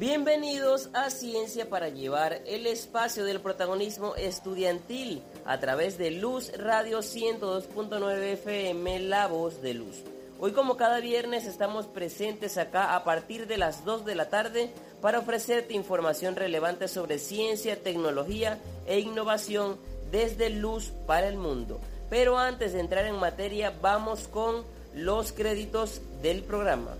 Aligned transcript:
Bienvenidos 0.00 0.88
a 0.94 1.10
Ciencia 1.10 1.68
para 1.68 1.90
llevar 1.90 2.40
el 2.46 2.66
espacio 2.66 3.22
del 3.26 3.38
protagonismo 3.38 4.16
estudiantil 4.16 5.22
a 5.44 5.60
través 5.60 5.98
de 5.98 6.10
Luz 6.10 6.52
Radio 6.56 7.00
102.9 7.00 8.32
FM, 8.32 9.00
La 9.00 9.26
Voz 9.26 9.60
de 9.60 9.74
Luz. 9.74 10.02
Hoy 10.38 10.52
como 10.52 10.78
cada 10.78 11.00
viernes 11.00 11.44
estamos 11.44 11.84
presentes 11.86 12.56
acá 12.56 12.96
a 12.96 13.04
partir 13.04 13.46
de 13.46 13.58
las 13.58 13.84
2 13.84 14.06
de 14.06 14.14
la 14.14 14.30
tarde 14.30 14.70
para 15.02 15.18
ofrecerte 15.18 15.74
información 15.74 16.34
relevante 16.34 16.88
sobre 16.88 17.18
ciencia, 17.18 17.82
tecnología 17.82 18.58
e 18.86 19.00
innovación 19.00 19.76
desde 20.10 20.48
Luz 20.48 20.92
para 21.06 21.28
el 21.28 21.36
Mundo. 21.36 21.78
Pero 22.08 22.38
antes 22.38 22.72
de 22.72 22.80
entrar 22.80 23.04
en 23.04 23.16
materia 23.16 23.74
vamos 23.82 24.28
con 24.28 24.64
los 24.94 25.32
créditos 25.32 26.00
del 26.22 26.42
programa. 26.42 26.96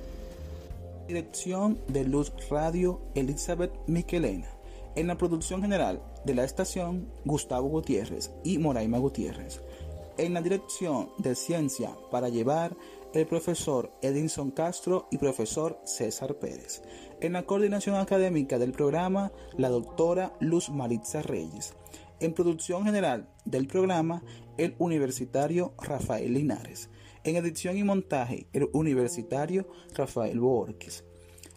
Dirección 1.11 1.81
de 1.89 2.05
Luz 2.05 2.33
Radio 2.51 3.01
Elizabeth 3.17 3.73
Miquelena. 3.89 4.47
En 4.95 5.09
la 5.09 5.19
producción 5.19 5.61
general 5.61 6.01
de 6.25 6.37
la 6.37 6.45
estación, 6.45 7.09
Gustavo 7.25 7.67
Gutiérrez 7.67 8.31
y 8.45 8.59
Moraima 8.59 8.99
Gutiérrez. 8.99 9.61
En 10.19 10.35
la 10.35 10.41
dirección 10.41 11.11
de 11.19 11.35
Ciencia 11.35 11.91
para 12.13 12.29
llevar 12.29 12.77
el 13.13 13.27
profesor 13.27 13.91
Edinson 14.03 14.53
Castro 14.53 15.09
y 15.11 15.19
profesor 15.19 15.81
César 15.83 16.37
Pérez. 16.37 16.81
En 17.21 17.33
la 17.33 17.43
coordinación 17.43 17.97
académica 17.97 18.61
del 18.61 18.71
programa, 18.71 19.33
la 19.59 19.69
doctora 19.69 20.37
Luz 20.39 20.71
Maritza 20.71 21.23
Reyes. 21.23 21.75
En 22.21 22.35
producción 22.35 22.85
general 22.85 23.29
del 23.45 23.67
programa, 23.67 24.23
el 24.59 24.77
universitario 24.79 25.75
Rafael 25.83 26.35
Linares. 26.35 26.89
En 27.23 27.37
edición 27.37 27.77
y 27.77 27.85
montaje, 27.85 28.47
el 28.55 28.71
universitario 28.73 29.69
Rafael 29.95 30.41
Borges. 30.41 31.05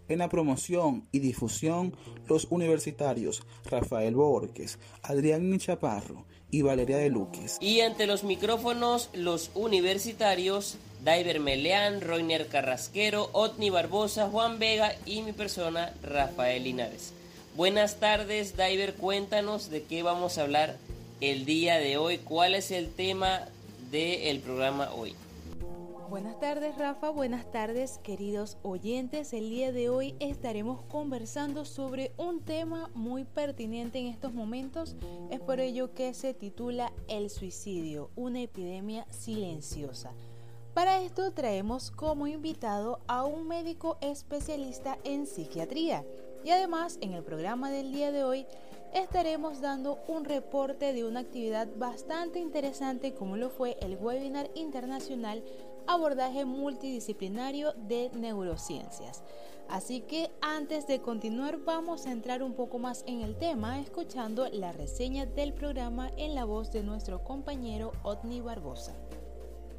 En 0.09 0.19
la 0.19 0.27
promoción 0.27 1.07
y 1.13 1.19
difusión, 1.19 1.95
los 2.27 2.47
universitarios 2.49 3.43
Rafael 3.63 4.13
Borges, 4.13 4.77
Adrián 5.03 5.57
Chaparro 5.59 6.25
y 6.51 6.63
Valeria 6.63 6.97
de 6.97 7.09
Luques. 7.09 7.57
Y 7.61 7.79
ante 7.79 8.07
los 8.07 8.25
micrófonos, 8.25 9.09
los 9.13 9.51
universitarios 9.55 10.75
Diver 10.99 11.39
Meleán, 11.39 12.01
Roiner 12.01 12.47
Carrasquero, 12.47 13.29
Otni 13.31 13.69
Barbosa, 13.69 14.27
Juan 14.29 14.59
Vega 14.59 14.93
y 15.05 15.21
mi 15.21 15.31
persona, 15.31 15.93
Rafael 16.03 16.65
Linares. 16.65 17.13
Buenas 17.55 18.01
tardes, 18.01 18.57
Diver, 18.57 18.95
cuéntanos 18.95 19.69
de 19.69 19.83
qué 19.83 20.03
vamos 20.03 20.37
a 20.37 20.41
hablar 20.41 20.75
el 21.21 21.45
día 21.45 21.77
de 21.77 21.95
hoy, 21.95 22.17
cuál 22.17 22.53
es 22.53 22.71
el 22.71 22.91
tema 22.91 23.47
del 23.91 24.39
programa 24.39 24.91
hoy. 24.93 25.15
Buenas 26.09 26.39
tardes 26.39 26.77
Rafa, 26.77 27.09
buenas 27.09 27.49
tardes 27.51 27.99
queridos 28.03 28.57
oyentes. 28.61 29.33
El 29.33 29.49
día 29.49 29.71
de 29.71 29.89
hoy 29.89 30.15
estaremos 30.19 30.83
conversando 30.83 31.65
sobre 31.65 32.11
un 32.17 32.41
tema 32.41 32.89
muy 32.93 33.23
pertinente 33.23 33.99
en 33.99 34.07
estos 34.07 34.33
momentos. 34.33 34.95
Es 35.31 35.39
por 35.39 35.59
ello 35.59 35.93
que 35.93 36.13
se 36.13 36.33
titula 36.33 36.91
El 37.07 37.29
suicidio, 37.29 38.11
una 38.15 38.41
epidemia 38.41 39.05
silenciosa. 39.09 40.11
Para 40.73 41.01
esto 41.01 41.31
traemos 41.33 41.91
como 41.91 42.27
invitado 42.27 42.99
a 43.07 43.25
un 43.25 43.47
médico 43.47 43.97
especialista 44.01 44.97
en 45.03 45.25
psiquiatría. 45.25 46.03
Y 46.43 46.49
además 46.49 46.97
en 47.01 47.13
el 47.13 47.23
programa 47.23 47.71
del 47.71 47.91
día 47.91 48.11
de 48.11 48.23
hoy 48.23 48.45
estaremos 48.93 49.61
dando 49.61 49.99
un 50.07 50.25
reporte 50.25 50.93
de 50.93 51.05
una 51.05 51.21
actividad 51.21 51.67
bastante 51.77 52.39
interesante 52.39 53.13
como 53.13 53.37
lo 53.37 53.49
fue 53.49 53.77
el 53.81 53.95
webinar 53.95 54.51
internacional 54.53 55.43
abordaje 55.87 56.45
multidisciplinario 56.45 57.73
de 57.73 58.09
neurociencias. 58.13 59.23
Así 59.69 60.01
que 60.01 60.29
antes 60.41 60.87
de 60.87 61.01
continuar 61.01 61.57
vamos 61.59 62.05
a 62.05 62.11
entrar 62.11 62.43
un 62.43 62.53
poco 62.53 62.79
más 62.79 63.03
en 63.07 63.21
el 63.21 63.37
tema 63.37 63.79
escuchando 63.79 64.47
la 64.51 64.71
reseña 64.71 65.25
del 65.25 65.53
programa 65.53 66.11
en 66.17 66.35
la 66.35 66.45
voz 66.45 66.71
de 66.71 66.83
nuestro 66.83 67.23
compañero 67.23 67.91
Otni 68.03 68.41
Barbosa. 68.41 68.93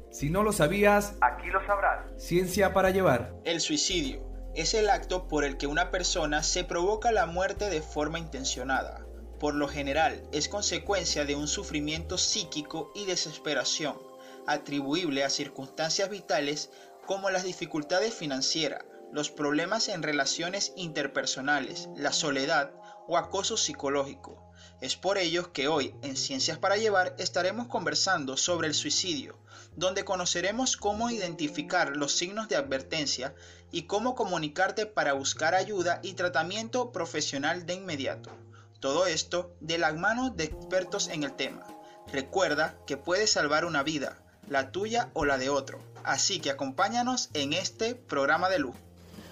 Si 0.09 0.29
no 0.29 0.43
lo 0.43 0.53
sabías, 0.53 1.15
aquí 1.21 1.47
lo 1.47 1.65
sabrás. 1.65 2.05
Ciencia 2.17 2.73
para 2.73 2.89
llevar. 2.89 3.35
El 3.43 3.59
suicidio 3.59 4.21
es 4.55 4.73
el 4.73 4.89
acto 4.89 5.27
por 5.27 5.43
el 5.43 5.57
que 5.57 5.67
una 5.67 5.91
persona 5.91 6.41
se 6.41 6.63
provoca 6.63 7.11
la 7.11 7.25
muerte 7.25 7.69
de 7.69 7.81
forma 7.81 8.19
intencionada. 8.19 9.05
Por 9.39 9.53
lo 9.53 9.67
general 9.67 10.23
es 10.31 10.47
consecuencia 10.47 11.25
de 11.25 11.35
un 11.35 11.47
sufrimiento 11.47 12.17
psíquico 12.17 12.91
y 12.95 13.05
desesperación 13.05 14.04
atribuible 14.47 15.23
a 15.23 15.29
circunstancias 15.29 16.09
vitales 16.09 16.69
como 17.05 17.29
las 17.29 17.43
dificultades 17.43 18.13
financieras, 18.13 18.83
los 19.11 19.29
problemas 19.29 19.87
en 19.87 20.03
relaciones 20.03 20.73
interpersonales, 20.75 21.89
la 21.95 22.11
soledad 22.11 22.71
o 23.07 23.17
acoso 23.17 23.57
psicológico. 23.57 24.41
Es 24.81 24.95
por 24.97 25.17
ello 25.17 25.53
que 25.53 25.67
hoy 25.67 25.95
en 26.01 26.17
Ciencias 26.17 26.57
para 26.57 26.77
Llevar 26.77 27.15
estaremos 27.17 27.67
conversando 27.67 28.35
sobre 28.35 28.67
el 28.67 28.73
suicidio, 28.73 29.37
donde 29.75 30.03
conoceremos 30.03 30.75
cómo 30.77 31.09
identificar 31.09 31.95
los 31.95 32.13
signos 32.13 32.49
de 32.49 32.55
advertencia 32.55 33.33
y 33.71 33.83
cómo 33.83 34.15
comunicarte 34.15 34.85
para 34.85 35.13
buscar 35.13 35.55
ayuda 35.55 35.99
y 36.03 36.13
tratamiento 36.13 36.91
profesional 36.91 37.65
de 37.65 37.75
inmediato. 37.75 38.31
Todo 38.79 39.05
esto 39.05 39.55
de 39.61 39.77
la 39.77 39.93
mano 39.93 40.29
de 40.29 40.45
expertos 40.45 41.07
en 41.07 41.23
el 41.23 41.33
tema. 41.35 41.65
Recuerda 42.11 42.77
que 42.85 42.97
puedes 42.97 43.31
salvar 43.31 43.65
una 43.65 43.81
vida, 43.81 44.24
la 44.49 44.71
tuya 44.71 45.09
o 45.13 45.25
la 45.25 45.37
de 45.37 45.49
otro. 45.49 45.79
Así 46.03 46.39
que 46.39 46.51
acompáñanos 46.51 47.29
en 47.33 47.53
este 47.53 47.95
programa 47.95 48.49
de 48.49 48.59
luz. 48.59 48.75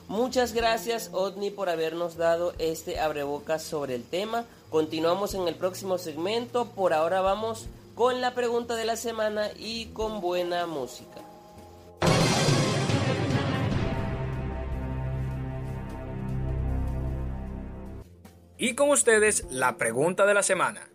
Muchas 0.07 0.53
gracias 0.53 1.09
Odni 1.13 1.50
por 1.50 1.69
habernos 1.69 2.18
dado 2.18 2.53
este 2.59 3.00
abrebocas 3.00 3.63
sobre 3.63 3.96
el 3.96 4.03
tema. 4.03 4.46
Continuamos 4.69 5.34
en 5.34 5.47
el 5.47 5.56
próximo 5.56 5.97
segmento. 5.97 6.66
Por 6.66 6.94
ahora 6.94 7.22
vamos 7.22 7.68
con 7.96 8.22
la 8.22 8.34
pregunta 8.34 8.75
de 8.75 8.85
la 8.85 8.96
semana 8.96 9.50
y 9.57 9.88
con 9.88 10.19
buena 10.19 10.66
música. 10.66 11.22
Y 18.57 18.75
con 18.75 18.90
ustedes 18.91 19.46
la 19.52 19.78
pregunta 19.78 20.25
de 20.25 20.34
la 20.34 20.41
semana. 20.41 20.92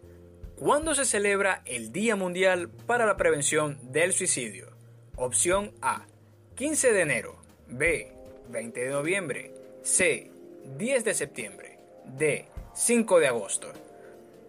¿Cuándo 0.59 0.95
se 0.97 1.05
celebra 1.05 1.63
el 1.67 1.93
Día 1.93 2.17
Mundial 2.17 2.69
para 2.69 3.07
la 3.07 3.17
Prevención 3.17 3.79
del 3.93 4.13
Suicidio? 4.13 4.73
Opción 5.15 5.71
A, 5.81 6.05
15 6.57 6.93
de 6.93 7.01
enero. 7.01 7.37
B, 7.69 8.11
20 8.49 8.81
de 8.81 8.91
noviembre. 8.91 9.53
C, 9.85 10.33
10 10.77 11.05
de 11.05 11.15
septiembre. 11.15 11.79
D, 12.07 12.47
5 12.75 13.21
de 13.21 13.29
agosto. 13.29 13.69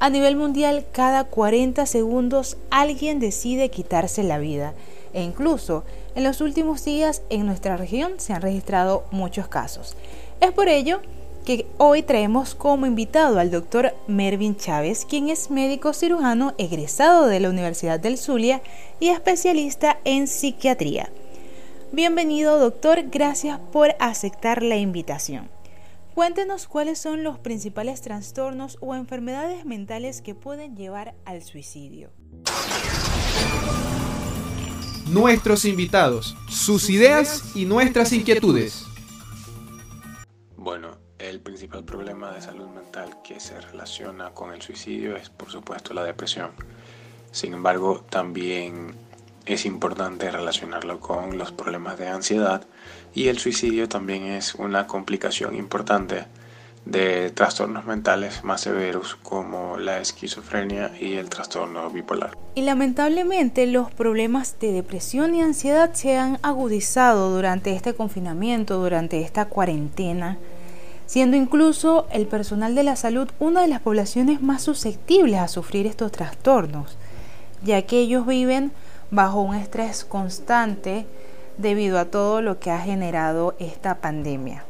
A 0.00 0.10
nivel 0.10 0.34
mundial, 0.34 0.84
cada 0.90 1.22
40 1.22 1.86
segundos 1.86 2.56
alguien 2.70 3.20
decide 3.20 3.68
quitarse 3.68 4.24
la 4.24 4.38
vida 4.38 4.74
e 5.12 5.22
incluso 5.22 5.84
en 6.14 6.24
los 6.24 6.40
últimos 6.40 6.84
días 6.84 7.22
en 7.30 7.46
nuestra 7.46 7.76
región 7.76 8.14
se 8.18 8.32
han 8.32 8.42
registrado 8.42 9.04
muchos 9.10 9.48
casos. 9.48 9.96
Es 10.40 10.52
por 10.52 10.68
ello 10.68 11.00
que 11.44 11.66
hoy 11.78 12.02
traemos 12.02 12.54
como 12.54 12.86
invitado 12.86 13.38
al 13.38 13.50
doctor 13.50 13.94
Mervin 14.06 14.56
Chávez, 14.56 15.04
quien 15.04 15.28
es 15.28 15.50
médico 15.50 15.92
cirujano 15.92 16.54
egresado 16.56 17.26
de 17.26 17.40
la 17.40 17.50
Universidad 17.50 17.98
del 17.98 18.16
Zulia 18.16 18.62
y 19.00 19.08
especialista 19.08 19.98
en 20.04 20.28
psiquiatría. 20.28 21.10
Bienvenido 21.90 22.58
doctor, 22.58 23.02
gracias 23.10 23.58
por 23.72 23.94
aceptar 23.98 24.62
la 24.62 24.76
invitación. 24.76 25.50
Cuéntenos 26.14 26.68
cuáles 26.68 26.98
son 26.98 27.22
los 27.24 27.38
principales 27.38 28.02
trastornos 28.02 28.76
o 28.80 28.94
enfermedades 28.94 29.64
mentales 29.64 30.22
que 30.22 30.34
pueden 30.34 30.76
llevar 30.76 31.14
al 31.24 31.42
suicidio. 31.42 32.10
Nuestros 35.12 35.66
invitados, 35.66 36.34
sus 36.48 36.88
ideas 36.88 37.54
y 37.54 37.66
nuestras 37.66 38.14
inquietudes. 38.14 38.86
Bueno, 40.56 40.96
el 41.18 41.38
principal 41.40 41.84
problema 41.84 42.32
de 42.32 42.40
salud 42.40 42.68
mental 42.68 43.18
que 43.22 43.38
se 43.38 43.60
relaciona 43.60 44.30
con 44.30 44.54
el 44.54 44.62
suicidio 44.62 45.14
es 45.14 45.28
por 45.28 45.50
supuesto 45.50 45.92
la 45.92 46.02
depresión. 46.02 46.52
Sin 47.30 47.52
embargo, 47.52 48.02
también 48.08 48.94
es 49.44 49.66
importante 49.66 50.30
relacionarlo 50.30 50.98
con 50.98 51.36
los 51.36 51.52
problemas 51.52 51.98
de 51.98 52.08
ansiedad 52.08 52.64
y 53.12 53.28
el 53.28 53.38
suicidio 53.38 53.90
también 53.90 54.24
es 54.24 54.54
una 54.54 54.86
complicación 54.86 55.54
importante 55.56 56.24
de 56.84 57.30
trastornos 57.30 57.84
mentales 57.84 58.42
más 58.42 58.62
severos 58.62 59.16
como 59.22 59.76
la 59.78 60.00
esquizofrenia 60.00 60.90
y 60.98 61.14
el 61.14 61.28
trastorno 61.28 61.88
bipolar. 61.90 62.36
Y 62.54 62.62
lamentablemente 62.62 63.66
los 63.66 63.90
problemas 63.90 64.58
de 64.60 64.72
depresión 64.72 65.34
y 65.34 65.42
ansiedad 65.42 65.92
se 65.94 66.16
han 66.16 66.38
agudizado 66.42 67.30
durante 67.30 67.74
este 67.74 67.94
confinamiento, 67.94 68.78
durante 68.78 69.20
esta 69.20 69.44
cuarentena, 69.46 70.38
siendo 71.06 71.36
incluso 71.36 72.06
el 72.10 72.26
personal 72.26 72.74
de 72.74 72.82
la 72.82 72.96
salud 72.96 73.28
una 73.38 73.62
de 73.62 73.68
las 73.68 73.80
poblaciones 73.80 74.42
más 74.42 74.62
susceptibles 74.62 75.38
a 75.38 75.48
sufrir 75.48 75.86
estos 75.86 76.10
trastornos, 76.10 76.96
ya 77.62 77.82
que 77.82 78.00
ellos 78.00 78.26
viven 78.26 78.72
bajo 79.10 79.40
un 79.40 79.54
estrés 79.54 80.04
constante 80.04 81.06
debido 81.58 81.98
a 81.98 82.06
todo 82.06 82.42
lo 82.42 82.58
que 82.58 82.70
ha 82.70 82.80
generado 82.80 83.54
esta 83.58 83.96
pandemia. 84.00 84.64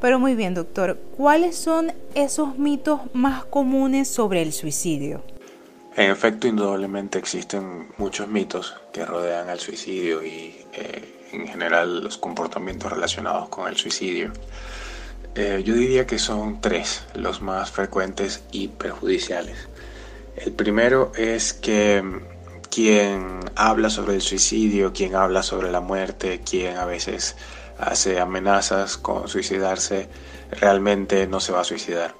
Pero 0.00 0.18
muy 0.18 0.34
bien, 0.34 0.54
doctor, 0.54 0.98
¿cuáles 1.16 1.56
son 1.56 1.92
esos 2.14 2.56
mitos 2.56 3.00
más 3.12 3.44
comunes 3.44 4.08
sobre 4.08 4.42
el 4.42 4.52
suicidio? 4.52 5.22
En 5.96 6.12
efecto, 6.12 6.46
indudablemente 6.46 7.18
existen 7.18 7.88
muchos 7.96 8.28
mitos 8.28 8.76
que 8.92 9.04
rodean 9.04 9.48
al 9.48 9.58
suicidio 9.58 10.24
y 10.24 10.54
eh, 10.72 11.26
en 11.32 11.48
general 11.48 12.04
los 12.04 12.18
comportamientos 12.18 12.92
relacionados 12.92 13.48
con 13.48 13.68
el 13.68 13.76
suicidio. 13.76 14.32
Eh, 15.34 15.62
yo 15.64 15.74
diría 15.74 16.06
que 16.06 16.20
son 16.20 16.60
tres 16.60 17.04
los 17.14 17.42
más 17.42 17.72
frecuentes 17.72 18.44
y 18.52 18.68
perjudiciales. 18.68 19.68
El 20.36 20.52
primero 20.52 21.10
es 21.16 21.52
que 21.52 22.04
quien 22.70 23.40
habla 23.56 23.90
sobre 23.90 24.14
el 24.14 24.20
suicidio, 24.20 24.92
quien 24.92 25.16
habla 25.16 25.42
sobre 25.42 25.72
la 25.72 25.80
muerte, 25.80 26.40
quien 26.48 26.76
a 26.76 26.84
veces 26.84 27.34
hace 27.78 28.20
amenazas 28.20 28.96
con 28.96 29.28
suicidarse, 29.28 30.08
realmente 30.50 31.26
no 31.26 31.40
se 31.40 31.52
va 31.52 31.60
a 31.60 31.64
suicidar. 31.64 32.14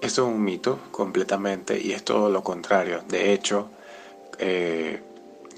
Esto 0.00 0.22
es 0.22 0.34
un 0.34 0.42
mito 0.42 0.78
completamente 0.90 1.78
y 1.80 1.92
es 1.92 2.04
todo 2.04 2.30
lo 2.30 2.42
contrario. 2.42 3.02
De 3.08 3.32
hecho, 3.32 3.70
eh, 4.38 5.02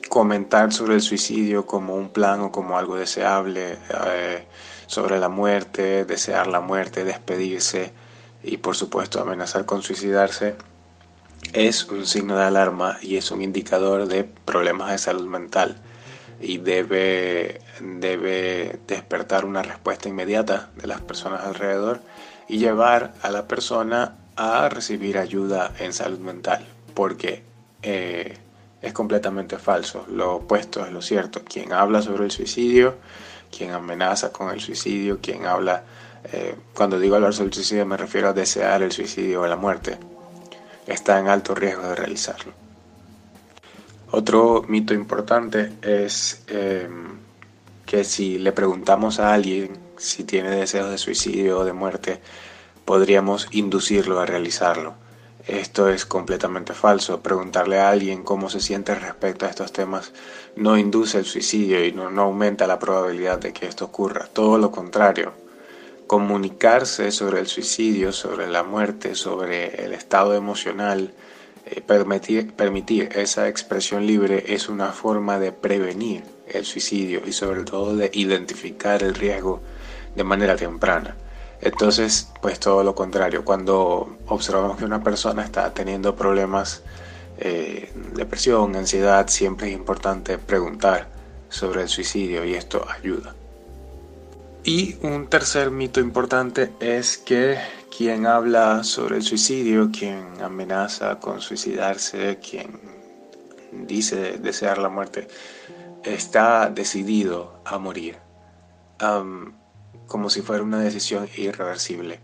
comentar 0.08 0.72
sobre 0.72 0.94
el 0.94 1.00
suicidio 1.00 1.66
como 1.66 1.94
un 1.94 2.10
plan 2.10 2.40
o 2.40 2.52
como 2.52 2.78
algo 2.78 2.96
deseable, 2.96 3.78
eh, 4.06 4.44
sobre 4.86 5.18
la 5.18 5.28
muerte, 5.28 6.04
desear 6.04 6.48
la 6.48 6.60
muerte, 6.60 7.04
despedirse 7.04 7.92
y 8.42 8.56
por 8.58 8.76
supuesto 8.76 9.20
amenazar 9.20 9.64
con 9.64 9.82
suicidarse, 9.82 10.56
es 11.52 11.84
un 11.86 12.06
signo 12.06 12.36
de 12.36 12.44
alarma 12.44 12.98
y 13.00 13.16
es 13.16 13.30
un 13.30 13.42
indicador 13.42 14.06
de 14.06 14.24
problemas 14.24 14.90
de 14.90 14.98
salud 14.98 15.26
mental 15.26 15.80
y 16.42 16.58
debe, 16.58 17.60
debe 17.80 18.80
despertar 18.86 19.44
una 19.44 19.62
respuesta 19.62 20.08
inmediata 20.08 20.70
de 20.76 20.88
las 20.88 21.00
personas 21.00 21.44
alrededor 21.44 22.00
y 22.48 22.58
llevar 22.58 23.14
a 23.22 23.30
la 23.30 23.46
persona 23.46 24.16
a 24.36 24.68
recibir 24.68 25.18
ayuda 25.18 25.72
en 25.78 25.92
salud 25.92 26.18
mental 26.18 26.66
porque 26.94 27.44
eh, 27.82 28.36
es 28.80 28.92
completamente 28.92 29.56
falso. 29.58 30.04
Lo 30.10 30.36
opuesto 30.36 30.84
es 30.84 30.92
lo 30.92 31.00
cierto. 31.00 31.42
Quien 31.44 31.72
habla 31.72 32.02
sobre 32.02 32.24
el 32.24 32.30
suicidio, 32.30 32.96
quien 33.56 33.70
amenaza 33.70 34.32
con 34.32 34.50
el 34.50 34.60
suicidio, 34.60 35.20
quien 35.22 35.46
habla, 35.46 35.84
eh, 36.32 36.56
cuando 36.74 36.98
digo 36.98 37.14
hablar 37.16 37.32
sobre 37.32 37.48
el 37.48 37.54
suicidio 37.54 37.86
me 37.86 37.96
refiero 37.96 38.28
a 38.28 38.32
desear 38.32 38.82
el 38.82 38.92
suicidio 38.92 39.42
o 39.42 39.46
la 39.46 39.56
muerte 39.56 39.98
está 40.86 41.18
en 41.20 41.28
alto 41.28 41.54
riesgo 41.54 41.82
de 41.82 41.94
realizarlo. 41.94 42.61
Otro 44.12 44.62
mito 44.68 44.92
importante 44.92 45.72
es 45.80 46.44
em, 46.48 47.16
que 47.86 48.04
si 48.04 48.38
le 48.38 48.52
preguntamos 48.52 49.18
a 49.18 49.32
alguien 49.32 49.70
si 49.96 50.24
tiene 50.24 50.50
deseos 50.50 50.90
de 50.90 50.98
suicidio 50.98 51.60
o 51.60 51.64
de 51.64 51.72
muerte, 51.72 52.20
podríamos 52.84 53.48
inducirlo 53.52 54.20
a 54.20 54.26
realizarlo. 54.26 54.94
Esto 55.46 55.88
es 55.88 56.04
completamente 56.04 56.74
falso. 56.74 57.22
Preguntarle 57.22 57.80
a 57.80 57.88
alguien 57.88 58.22
cómo 58.22 58.50
se 58.50 58.60
siente 58.60 58.94
respecto 58.94 59.46
a 59.46 59.48
estos 59.48 59.72
temas 59.72 60.12
no 60.56 60.76
induce 60.76 61.18
el 61.18 61.24
suicidio 61.24 61.82
y 61.84 61.92
no, 61.92 62.08
aumenta 62.20 62.66
la 62.66 62.78
probabilidad 62.78 63.38
de 63.38 63.54
que 63.54 63.66
esto 63.66 63.86
ocurra. 63.86 64.28
Todo 64.30 64.58
lo 64.58 64.70
contrario, 64.70 65.32
comunicarse 66.06 67.10
sobre 67.12 67.40
el 67.40 67.46
suicidio, 67.46 68.12
sobre 68.12 68.46
la 68.46 68.62
muerte, 68.62 69.14
sobre 69.14 69.84
el 69.86 69.94
estado 69.94 70.34
emocional, 70.34 71.14
permitir, 71.86 72.52
permitir 72.52 73.10
esa 73.14 73.48
expresión 73.48 74.06
libre 74.06 74.44
es 74.48 74.68
una 74.68 74.92
forma 74.92 75.38
de 75.38 75.52
prevenir 75.52 76.24
el 76.46 76.64
suicidio 76.64 77.22
y 77.26 77.32
sobre 77.32 77.64
todo 77.64 77.96
de 77.96 78.10
identificar 78.12 79.02
el 79.02 79.14
riesgo 79.14 79.60
de 80.14 80.24
manera 80.24 80.56
temprana. 80.56 81.16
Entonces, 81.60 82.28
pues 82.40 82.58
todo 82.58 82.82
lo 82.82 82.94
contrario, 82.94 83.44
cuando 83.44 84.18
observamos 84.26 84.78
que 84.78 84.84
una 84.84 85.02
persona 85.02 85.44
está 85.44 85.72
teniendo 85.72 86.16
problemas, 86.16 86.82
eh, 87.38 87.92
depresión, 88.14 88.74
ansiedad, 88.74 89.28
siempre 89.28 89.68
es 89.68 89.74
importante 89.74 90.38
preguntar 90.38 91.08
sobre 91.48 91.82
el 91.82 91.88
suicidio 91.88 92.44
y 92.44 92.54
esto 92.54 92.84
ayuda. 92.90 93.34
Y 94.64 94.96
un 95.02 95.28
tercer 95.28 95.70
mito 95.70 96.00
importante 96.00 96.72
es 96.80 97.18
que 97.18 97.58
quien 97.94 98.26
habla 98.26 98.84
sobre 98.84 99.16
el 99.16 99.22
suicidio, 99.22 99.90
quien 99.90 100.40
amenaza 100.40 101.20
con 101.20 101.42
suicidarse, 101.42 102.38
quien 102.38 102.80
dice 103.70 104.38
desear 104.38 104.78
la 104.78 104.88
muerte, 104.88 105.28
está 106.02 106.70
decidido 106.70 107.60
a 107.64 107.78
morir, 107.78 108.16
como 110.06 110.30
si 110.30 110.40
fuera 110.40 110.62
una 110.62 110.80
decisión 110.80 111.28
irreversible. 111.36 112.20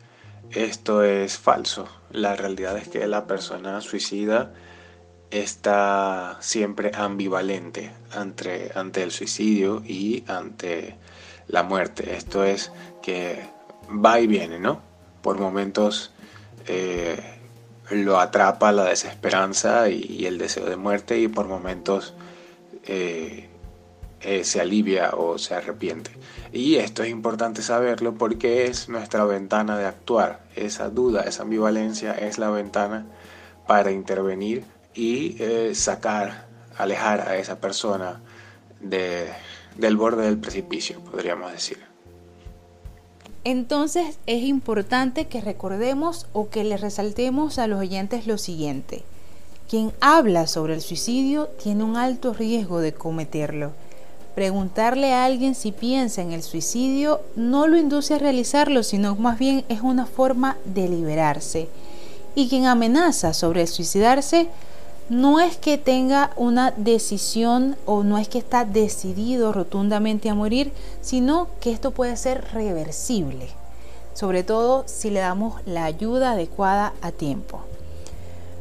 Esto 0.50 1.02
es 1.02 1.36
falso. 1.36 1.86
La 2.10 2.34
realidad 2.34 2.78
es 2.78 2.88
que 2.88 3.06
la 3.06 3.26
persona 3.26 3.82
suicida 3.82 4.54
está 5.30 6.38
siempre 6.40 6.92
ambivalente 6.94 7.92
ante, 8.12 8.72
ante 8.74 9.02
el 9.02 9.10
suicidio 9.10 9.82
y 9.84 10.24
ante 10.26 10.96
la 11.46 11.62
muerte. 11.62 12.16
Esto 12.16 12.44
es 12.44 12.72
que 13.02 13.50
va 13.90 14.18
y 14.20 14.26
viene, 14.26 14.58
¿no? 14.58 14.87
Por 15.22 15.38
momentos 15.38 16.12
eh, 16.66 17.18
lo 17.90 18.20
atrapa 18.20 18.72
la 18.72 18.84
desesperanza 18.84 19.88
y, 19.88 20.26
el 20.26 20.38
deseo 20.38 20.66
de 20.66 20.76
muerte 20.76 21.18
y 21.18 21.28
por 21.28 21.48
momentos 21.48 22.14
eh, 22.84 23.48
eh, 24.20 24.44
se 24.44 24.60
alivia 24.60 25.10
o 25.14 25.38
se 25.38 25.54
arrepiente. 25.54 26.10
Y 26.52 26.76
esto 26.76 27.02
es 27.02 27.10
importante 27.10 27.62
saberlo 27.62 28.14
porque 28.14 28.66
es 28.66 28.88
nuestra 28.88 29.24
ventana 29.24 29.78
de 29.78 29.86
actuar. 29.86 30.40
Esa 30.56 30.90
duda, 30.90 31.22
esa 31.22 31.42
ambivalencia 31.42 32.12
es 32.12 32.38
la 32.38 32.50
ventana 32.50 33.06
para 33.66 33.90
intervenir 33.90 34.64
y 34.94 35.36
sacar, 35.74 36.46
alejar 36.76 37.20
a 37.20 37.36
esa 37.36 37.60
persona 37.60 38.20
de, 38.80 39.28
del 39.76 39.96
borde 39.96 40.24
del 40.24 40.38
precipicio, 40.38 41.00
podríamos 41.00 41.52
decir. 41.52 41.87
Entonces 43.44 44.18
es 44.26 44.42
importante 44.42 45.26
que 45.26 45.40
recordemos 45.40 46.26
o 46.32 46.48
que 46.48 46.64
le 46.64 46.76
resaltemos 46.76 47.58
a 47.58 47.66
los 47.66 47.80
oyentes 47.80 48.26
lo 48.26 48.38
siguiente. 48.38 49.04
Quien 49.68 49.92
habla 50.00 50.46
sobre 50.46 50.74
el 50.74 50.80
suicidio 50.80 51.46
tiene 51.62 51.84
un 51.84 51.96
alto 51.96 52.32
riesgo 52.32 52.80
de 52.80 52.94
cometerlo. 52.94 53.72
Preguntarle 54.34 55.12
a 55.12 55.24
alguien 55.24 55.54
si 55.54 55.72
piensa 55.72 56.22
en 56.22 56.32
el 56.32 56.42
suicidio 56.42 57.20
no 57.36 57.66
lo 57.66 57.76
induce 57.76 58.14
a 58.14 58.18
realizarlo, 58.18 58.82
sino 58.82 59.14
más 59.16 59.38
bien 59.38 59.64
es 59.68 59.80
una 59.82 60.06
forma 60.06 60.56
de 60.64 60.88
liberarse. 60.88 61.68
Y 62.34 62.48
quien 62.48 62.66
amenaza 62.66 63.34
sobre 63.34 63.66
suicidarse 63.66 64.48
no 65.08 65.40
es 65.40 65.56
que 65.56 65.78
tenga 65.78 66.32
una 66.36 66.72
decisión 66.72 67.76
o 67.86 68.02
no 68.02 68.18
es 68.18 68.28
que 68.28 68.38
está 68.38 68.64
decidido 68.64 69.52
rotundamente 69.52 70.28
a 70.28 70.34
morir, 70.34 70.72
sino 71.00 71.48
que 71.60 71.70
esto 71.70 71.92
puede 71.92 72.16
ser 72.16 72.44
reversible, 72.52 73.48
sobre 74.12 74.42
todo 74.42 74.84
si 74.86 75.10
le 75.10 75.20
damos 75.20 75.54
la 75.64 75.84
ayuda 75.84 76.32
adecuada 76.32 76.92
a 77.00 77.10
tiempo. 77.10 77.60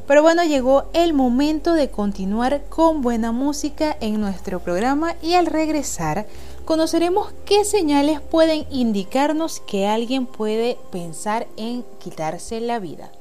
Pero 0.07 0.21
bueno, 0.21 0.45
llegó 0.45 0.85
el 0.93 1.13
momento 1.13 1.73
de 1.73 1.89
continuar 1.89 2.63
con 2.69 3.01
buena 3.01 3.33
música 3.33 3.97
en 3.99 4.21
nuestro 4.21 4.61
programa 4.61 5.15
y 5.21 5.33
al 5.33 5.47
regresar 5.47 6.27
conoceremos 6.63 7.33
qué 7.45 7.65
señales 7.65 8.21
pueden 8.21 8.65
indicarnos 8.71 9.59
que 9.59 9.85
alguien 9.85 10.25
puede 10.25 10.77
pensar 10.91 11.47
en 11.57 11.83
quitarse 11.99 12.61
la 12.61 12.79
vida. 12.79 13.11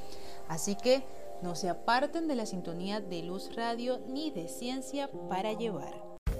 Así 0.48 0.76
que 0.76 1.02
no 1.46 1.54
se 1.54 1.68
aparten 1.68 2.26
de 2.26 2.34
la 2.34 2.44
sintonía 2.44 2.98
de 2.98 3.22
Luz 3.22 3.54
Radio 3.54 4.00
ni 4.08 4.32
de 4.32 4.48
Ciencia 4.48 5.08
para 5.30 5.52
Llevar. 5.52 5.94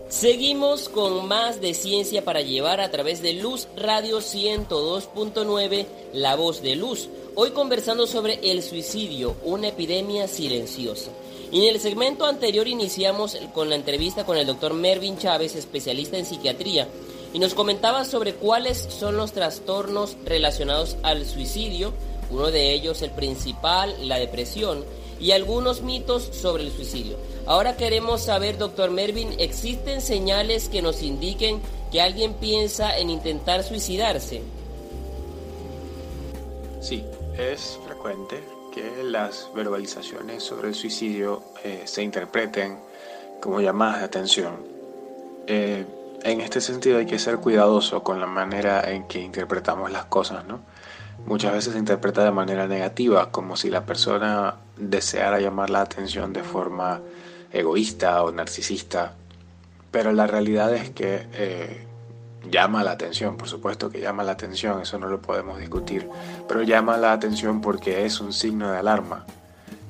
Seguimos 0.08 0.88
con 0.88 1.28
más 1.28 1.60
de 1.60 1.74
Ciencia 1.74 2.24
para 2.24 2.40
Llevar 2.40 2.80
a 2.80 2.90
través 2.90 3.22
de 3.22 3.34
Luz 3.34 3.68
Radio 3.76 4.18
102.9, 4.18 5.86
La 6.12 6.34
Voz 6.34 6.60
de 6.60 6.74
Luz. 6.74 7.08
Hoy 7.36 7.52
conversando 7.52 8.08
sobre 8.08 8.50
el 8.50 8.64
suicidio, 8.64 9.36
una 9.44 9.68
epidemia 9.68 10.26
silenciosa. 10.26 11.12
Y 11.52 11.68
en 11.68 11.74
el 11.76 11.80
segmento 11.80 12.26
anterior 12.26 12.66
iniciamos 12.66 13.38
con 13.54 13.68
la 13.68 13.76
entrevista 13.76 14.26
con 14.26 14.36
el 14.36 14.46
doctor 14.48 14.74
Mervin 14.74 15.18
Chávez, 15.18 15.54
especialista 15.54 16.18
en 16.18 16.26
psiquiatría, 16.26 16.88
y 17.32 17.38
nos 17.38 17.54
comentaba 17.54 18.04
sobre 18.04 18.34
cuáles 18.34 18.78
son 18.78 19.16
los 19.16 19.30
trastornos 19.30 20.16
relacionados 20.24 20.96
al 21.04 21.26
suicidio, 21.26 21.92
uno 22.30 22.50
de 22.50 22.72
ellos 22.72 23.02
el 23.02 23.10
principal, 23.10 23.94
la 24.08 24.18
depresión, 24.18 24.84
y 25.18 25.32
algunos 25.32 25.82
mitos 25.82 26.24
sobre 26.24 26.64
el 26.64 26.72
suicidio. 26.72 27.16
Ahora 27.46 27.76
queremos 27.76 28.22
saber, 28.22 28.58
doctor 28.58 28.90
Mervin, 28.90 29.34
¿existen 29.38 30.00
señales 30.00 30.68
que 30.68 30.82
nos 30.82 31.02
indiquen 31.02 31.60
que 31.90 32.00
alguien 32.00 32.34
piensa 32.34 32.98
en 32.98 33.10
intentar 33.10 33.62
suicidarse? 33.62 34.42
Sí, 36.80 37.04
es 37.38 37.78
frecuente 37.86 38.42
que 38.72 39.02
las 39.02 39.48
verbalizaciones 39.54 40.42
sobre 40.42 40.68
el 40.68 40.74
suicidio 40.74 41.42
eh, 41.64 41.82
se 41.84 42.02
interpreten 42.02 42.78
como 43.40 43.60
llamadas 43.60 44.00
de 44.00 44.04
atención. 44.04 44.56
Eh, 45.46 45.86
en 46.22 46.40
este 46.40 46.60
sentido 46.60 46.98
hay 46.98 47.06
que 47.06 47.18
ser 47.18 47.38
cuidadoso 47.38 48.02
con 48.02 48.20
la 48.20 48.26
manera 48.26 48.90
en 48.90 49.06
que 49.06 49.20
interpretamos 49.20 49.90
las 49.90 50.06
cosas, 50.06 50.44
¿no? 50.44 50.60
Muchas 51.24 51.52
veces 51.52 51.72
se 51.72 51.78
interpreta 51.78 52.24
de 52.24 52.30
manera 52.30 52.68
negativa, 52.68 53.30
como 53.30 53.56
si 53.56 53.70
la 53.70 53.84
persona 53.84 54.56
deseara 54.76 55.40
llamar 55.40 55.70
la 55.70 55.80
atención 55.80 56.32
de 56.32 56.42
forma 56.42 57.00
egoísta 57.52 58.22
o 58.22 58.30
narcisista, 58.30 59.14
pero 59.90 60.12
la 60.12 60.26
realidad 60.26 60.74
es 60.74 60.90
que 60.90 61.26
eh, 61.32 61.86
llama 62.50 62.84
la 62.84 62.92
atención, 62.92 63.36
por 63.36 63.48
supuesto 63.48 63.90
que 63.90 64.00
llama 64.00 64.24
la 64.24 64.32
atención, 64.32 64.80
eso 64.80 64.98
no 64.98 65.08
lo 65.08 65.20
podemos 65.20 65.58
discutir, 65.58 66.08
pero 66.46 66.62
llama 66.62 66.96
la 66.96 67.12
atención 67.12 67.60
porque 67.60 68.04
es 68.04 68.20
un 68.20 68.32
signo 68.32 68.70
de 68.70 68.78
alarma, 68.78 69.24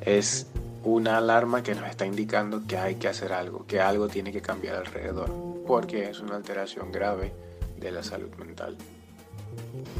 es 0.00 0.46
una 0.84 1.18
alarma 1.18 1.62
que 1.62 1.74
nos 1.74 1.88
está 1.88 2.06
indicando 2.06 2.62
que 2.66 2.78
hay 2.78 2.94
que 2.94 3.08
hacer 3.08 3.32
algo, 3.32 3.66
que 3.66 3.80
algo 3.80 4.08
tiene 4.08 4.32
que 4.32 4.40
cambiar 4.40 4.76
alrededor, 4.76 5.32
porque 5.66 6.08
es 6.08 6.20
una 6.20 6.36
alteración 6.36 6.92
grave 6.92 7.32
de 7.76 7.90
la 7.90 8.02
salud 8.02 8.32
mental. 8.36 8.76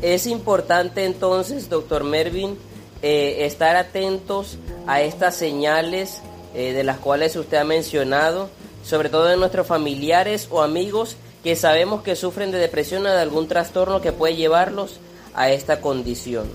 Es 0.02 0.26
importante 0.26 1.04
entonces, 1.04 1.68
doctor 1.68 2.04
Mervin, 2.04 2.58
eh, 3.02 3.46
estar 3.46 3.76
atentos 3.76 4.58
a 4.86 5.00
estas 5.00 5.36
señales 5.36 6.20
eh, 6.54 6.72
de 6.72 6.84
las 6.84 6.98
cuales 6.98 7.36
usted 7.36 7.58
ha 7.58 7.64
mencionado, 7.64 8.50
sobre 8.82 9.08
todo 9.08 9.26
de 9.26 9.36
nuestros 9.36 9.66
familiares 9.66 10.48
o 10.50 10.62
amigos 10.62 11.16
que 11.42 11.56
sabemos 11.56 12.02
que 12.02 12.16
sufren 12.16 12.50
de 12.50 12.58
depresión 12.58 13.06
o 13.06 13.10
de 13.10 13.20
algún 13.20 13.48
trastorno 13.48 14.00
que 14.00 14.12
puede 14.12 14.36
llevarlos 14.36 14.98
a 15.34 15.50
esta 15.50 15.80
condición. 15.80 16.48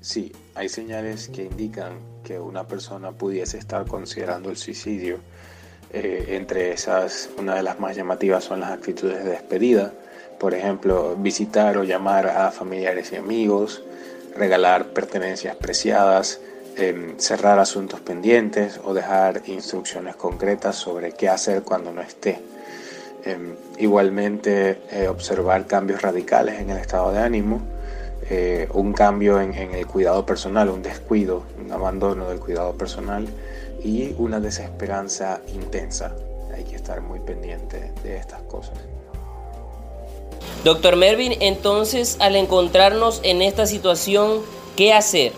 Sí, 0.00 0.32
hay 0.54 0.68
señales 0.68 1.28
que 1.28 1.44
indican 1.44 1.98
que 2.24 2.38
una 2.38 2.66
persona 2.66 3.12
pudiese 3.12 3.58
estar 3.58 3.86
considerando 3.86 4.50
el 4.50 4.56
suicidio. 4.56 5.18
Eh, 5.92 6.26
entre 6.30 6.72
esas, 6.72 7.30
una 7.38 7.54
de 7.54 7.62
las 7.62 7.78
más 7.78 7.96
llamativas 7.96 8.44
son 8.44 8.60
las 8.60 8.72
actitudes 8.72 9.24
de 9.24 9.30
despedida, 9.30 9.92
por 10.38 10.54
ejemplo, 10.54 11.16
visitar 11.16 11.76
o 11.78 11.84
llamar 11.84 12.28
a 12.28 12.50
familiares 12.50 13.12
y 13.12 13.16
amigos, 13.16 13.82
regalar 14.36 14.88
pertenencias 14.88 15.56
preciadas, 15.56 16.40
em, 16.76 17.18
cerrar 17.18 17.58
asuntos 17.58 18.00
pendientes 18.00 18.80
o 18.84 18.94
dejar 18.94 19.42
instrucciones 19.46 20.16
concretas 20.16 20.76
sobre 20.76 21.12
qué 21.12 21.28
hacer 21.28 21.62
cuando 21.62 21.92
no 21.92 22.00
esté. 22.00 22.40
Em, 23.24 23.56
igualmente, 23.78 24.80
eh, 24.90 25.08
observar 25.08 25.66
cambios 25.66 26.02
radicales 26.02 26.60
en 26.60 26.70
el 26.70 26.78
estado 26.78 27.12
de 27.12 27.18
ánimo, 27.18 27.60
eh, 28.30 28.68
un 28.74 28.92
cambio 28.92 29.40
en, 29.40 29.54
el 29.54 29.86
cuidado 29.86 30.24
personal, 30.24 30.68
un 30.68 30.82
descuido, 30.82 31.42
un 31.58 31.72
abandono 31.72 32.28
del 32.28 32.38
cuidado 32.38 32.74
personal 32.74 33.26
y 33.82 34.14
una 34.18 34.38
desesperanza 34.38 35.40
intensa. 35.54 36.14
Hay 36.54 36.64
que 36.64 36.76
estar 36.76 37.00
muy 37.00 37.20
pendiente 37.20 37.92
de 38.02 38.16
estas 38.16 38.42
cosas. 38.42 38.78
Doctor 40.64 40.96
Mervin, 40.96 41.34
entonces 41.40 42.16
al 42.20 42.34
encontrarnos 42.34 43.20
en 43.22 43.42
esta 43.42 43.66
situación, 43.66 44.40
¿qué 44.76 44.92
hacer? 44.92 45.32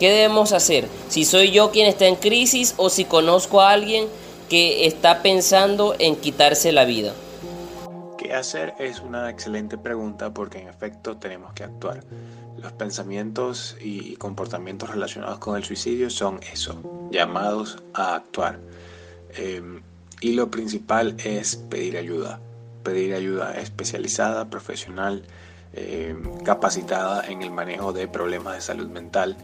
¿Qué 0.00 0.10
debemos 0.10 0.52
hacer? 0.52 0.88
Si 1.08 1.24
soy 1.24 1.52
yo 1.52 1.70
quien 1.70 1.86
está 1.86 2.06
en 2.06 2.16
crisis 2.16 2.74
o 2.76 2.90
si 2.90 3.04
conozco 3.04 3.60
a 3.60 3.70
alguien 3.70 4.08
que 4.48 4.86
está 4.86 5.22
pensando 5.22 5.94
en 6.00 6.16
quitarse 6.16 6.72
la 6.72 6.84
vida. 6.84 7.14
¿Qué 8.18 8.34
hacer? 8.34 8.74
Es 8.78 9.00
una 9.00 9.30
excelente 9.30 9.78
pregunta 9.78 10.34
porque 10.34 10.58
en 10.58 10.68
efecto 10.68 11.16
tenemos 11.18 11.52
que 11.52 11.62
actuar. 11.62 12.02
Los 12.58 12.72
pensamientos 12.72 13.76
y 13.80 14.16
comportamientos 14.16 14.90
relacionados 14.90 15.38
con 15.38 15.56
el 15.56 15.64
suicidio 15.64 16.10
son 16.10 16.40
eso, 16.52 17.08
llamados 17.12 17.78
a 17.92 18.16
actuar. 18.16 18.58
Em, 19.36 19.82
y 20.20 20.32
lo 20.32 20.50
principal 20.50 21.14
es 21.22 21.56
pedir 21.56 21.96
ayuda 21.96 22.40
pedir 22.84 23.14
ayuda 23.14 23.54
especializada, 23.58 24.48
profesional, 24.48 25.24
eh, 25.72 26.14
capacitada 26.44 27.26
en 27.26 27.42
el 27.42 27.50
manejo 27.50 27.92
de 27.92 28.06
problemas 28.06 28.54
de 28.54 28.60
salud 28.60 28.88
mental, 28.88 29.36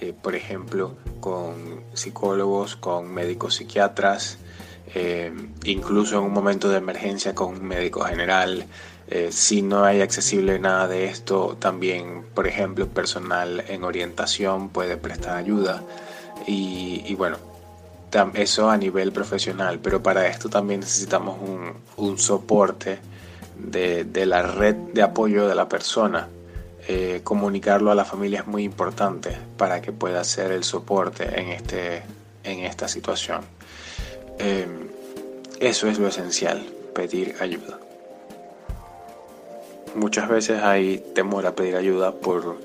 eh, 0.00 0.12
por 0.20 0.34
ejemplo, 0.34 0.96
con 1.20 1.84
psicólogos, 1.92 2.74
con 2.74 3.06
médicos 3.06 3.54
psiquiatras, 3.54 4.38
eh, 4.96 5.32
incluso 5.64 6.18
en 6.18 6.24
un 6.24 6.32
momento 6.32 6.68
de 6.68 6.78
emergencia 6.78 7.36
con 7.36 7.54
un 7.54 7.64
médico 7.64 8.00
general. 8.02 8.66
si 9.30 9.62
no 9.62 9.84
hay 9.84 10.00
accesible 10.00 10.58
nada 10.58 10.88
de 10.88 11.04
esto, 11.04 11.56
también, 11.60 12.24
por 12.34 12.48
ejemplo, 12.48 12.88
personal 12.88 13.64
en 13.68 13.84
orientación 13.84 14.68
puede 14.70 14.96
prestar 14.96 15.36
ayuda. 15.36 15.84
y 16.48 17.14
bueno, 17.14 17.38
eso 18.34 18.70
a 18.70 18.76
nivel 18.76 19.12
profesional, 19.12 19.78
pero 19.80 20.02
para 20.02 20.26
esto 20.28 20.48
también 20.48 20.80
necesitamos 20.80 21.38
un, 21.96 22.18
soporte 22.18 22.98
de, 23.58 24.26
la 24.26 24.42
red 24.42 24.74
de 24.74 25.02
apoyo 25.02 25.48
de 25.48 25.54
la 25.54 25.68
persona. 25.68 26.28
Eh, 26.88 27.20
comunicarlo 27.24 27.90
a 27.90 27.96
la 27.96 28.04
familia 28.04 28.40
es 28.40 28.46
muy 28.46 28.62
importante 28.62 29.36
para 29.56 29.80
que 29.82 29.90
pueda 29.90 30.20
hacer 30.20 30.52
el 30.52 30.62
soporte 30.62 31.40
en, 31.40 31.48
este, 31.48 32.02
en 32.44 32.60
esta 32.60 32.86
situación. 32.86 33.40
Em, 34.38 34.88
eso 35.58 35.88
es 35.88 35.98
lo 35.98 36.06
esencial, 36.06 36.64
pedir 36.94 37.34
ayuda. 37.40 37.78
Muchas 39.96 40.28
veces 40.28 40.62
hay 40.62 40.98
temor 41.14 41.46
a 41.46 41.54
pedir 41.56 41.74
ayuda 41.74 42.12
por, 42.12 42.56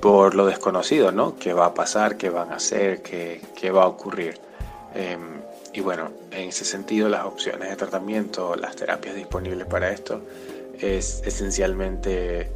por 0.00 0.34
lo 0.34 0.46
desconocido, 0.46 1.12
¿no? 1.12 1.36
¿Qué 1.36 1.52
va 1.52 1.66
a 1.66 1.74
pasar? 1.74 2.16
¿Qué 2.16 2.30
van 2.30 2.52
a 2.52 2.56
hacer? 2.56 3.02
¿Qué, 3.02 3.42
qué 3.54 3.70
va 3.70 3.82
a 3.82 3.88
ocurrir? 3.88 4.45
Em, 4.96 5.42
y 5.74 5.80
bueno, 5.80 6.10
en 6.30 6.48
ese 6.48 6.64
sentido 6.64 7.10
las 7.10 7.26
opciones 7.26 7.68
de 7.68 7.76
tratamiento, 7.76 8.56
las 8.56 8.76
terapias 8.76 9.14
disponibles 9.14 9.66
para 9.66 9.90
esto, 9.90 10.22
es 10.80 11.22
esencialmente 11.26 12.50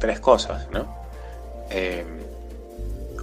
tres 0.00 0.18
cosas, 0.18 0.66
¿no? 0.70 0.86
Em, 1.68 2.06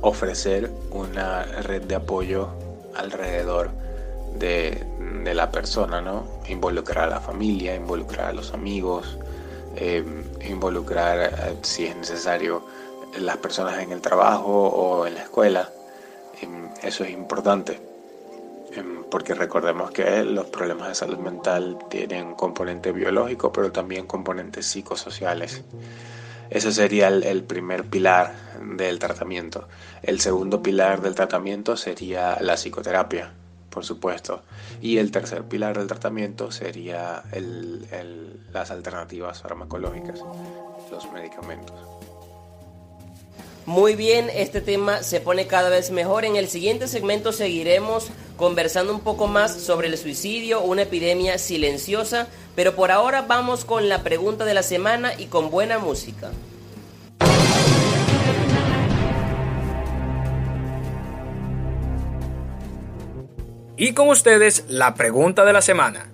ofrecer 0.01 0.69
una 0.91 1.41
red 1.43 1.81
de 1.83 1.95
apoyo 1.95 2.49
alrededor 2.93 3.71
de, 4.37 4.85
de, 5.23 5.33
la 5.33 5.49
persona, 5.49 6.01
¿no? 6.01 6.27
Involucrar 6.47 7.05
a 7.05 7.09
la 7.15 7.19
familia, 7.21 7.73
involucrar 7.73 8.27
a 8.27 8.33
los 8.33 8.53
amigos, 8.53 9.17
em, 9.75 10.23
involucrar, 10.47 11.17
eh, 11.19 11.57
si 11.63 11.87
es 11.87 11.95
necesario, 11.95 12.61
las 13.17 13.37
personas 13.37 13.79
en 13.79 13.91
el 13.91 14.01
trabajo 14.01 14.67
o 14.67 15.07
en 15.07 15.15
la 15.15 15.23
escuela. 15.23 15.71
eso 16.83 17.03
es 17.03 17.09
importante 17.11 17.94
porque 19.09 19.33
recordemos 19.33 19.91
que 19.91 20.24
los 20.24 20.47
problemas 20.47 20.89
de 20.89 20.95
salud 20.95 21.17
mental 21.17 21.77
tienen 21.89 22.33
componente 22.35 22.91
biológico, 22.91 23.51
pero 23.51 23.71
también 23.71 24.07
componentes 24.07 24.65
psicosociales. 24.65 25.63
Ese 26.50 26.71
sería 26.71 27.07
el, 27.07 27.43
primer 27.43 27.85
pilar 27.85 28.33
del 28.62 29.00
tratamiento. 29.00 29.67
El 30.03 30.19
segundo 30.19 30.62
pilar 30.62 31.01
del 31.01 31.15
tratamiento 31.15 31.75
sería 31.75 32.38
la 32.39 32.55
psicoterapia, 32.55 33.33
por 33.69 33.83
supuesto. 33.83 34.43
Y 34.81 34.97
el 34.97 35.12
tercer 35.12 35.43
pilar 35.43 35.77
del 35.77 35.88
tratamiento 35.88 36.51
sería 36.51 37.24
las 38.53 38.71
alternativas 38.71 39.41
farmacológicas, 39.41 40.21
los 40.91 41.12
medicamentos. 41.12 41.94
Muy 43.65 43.95
bien, 43.95 44.29
este 44.31 44.62
tema 44.62 45.01
se 45.01 45.19
pone 45.19 45.48
cada 45.48 45.69
vez 45.69 45.89
mejor. 45.89 46.24
En 46.24 46.36
el 46.36 46.48
siguiente 46.50 46.88
segmento 46.88 47.31
seguiremos 47.31 48.10
conversando 48.38 48.93
un 48.93 49.00
poco 49.00 49.25
más 49.25 49.60
sobre 49.60 49.88
el 49.88 49.98
suicidio, 49.98 50.62
una 50.62 50.84
epidemia 50.84 51.39
silenciosa, 51.39 52.27
pero 52.55 52.75
por 52.75 52.91
ahora 52.91 53.24
vamos 53.24 53.65
con 53.65 53.89
la 53.89 54.03
pregunta 54.03 54.45
de 54.45 54.53
la 54.53 54.62
semana 54.62 55.13
y 55.17 55.25
con 55.25 55.50
buena 55.50 55.79
música. 55.79 56.31
Y 63.77 63.93
con 63.93 64.10
ustedes 64.10 64.65
la 64.67 64.93
pregunta 64.93 65.43
de 65.43 65.53
la 65.53 65.63
semana. 65.63 66.12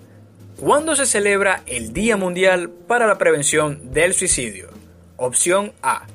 ¿Cuándo 0.58 0.96
se 0.96 1.04
celebra 1.04 1.62
el 1.66 1.92
Día 1.92 2.16
Mundial 2.16 2.70
para 2.70 3.06
la 3.06 3.18
Prevención 3.18 3.92
del 3.92 4.14
Suicidio? 4.14 4.70
Opción 5.18 5.72
A, 5.82 6.06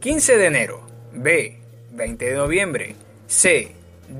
15 0.00 0.38
de 0.38 0.46
enero. 0.46 0.85
B, 1.16 1.56
20 1.92 2.24
de 2.24 2.34
noviembre. 2.34 2.94
C, 3.26 3.68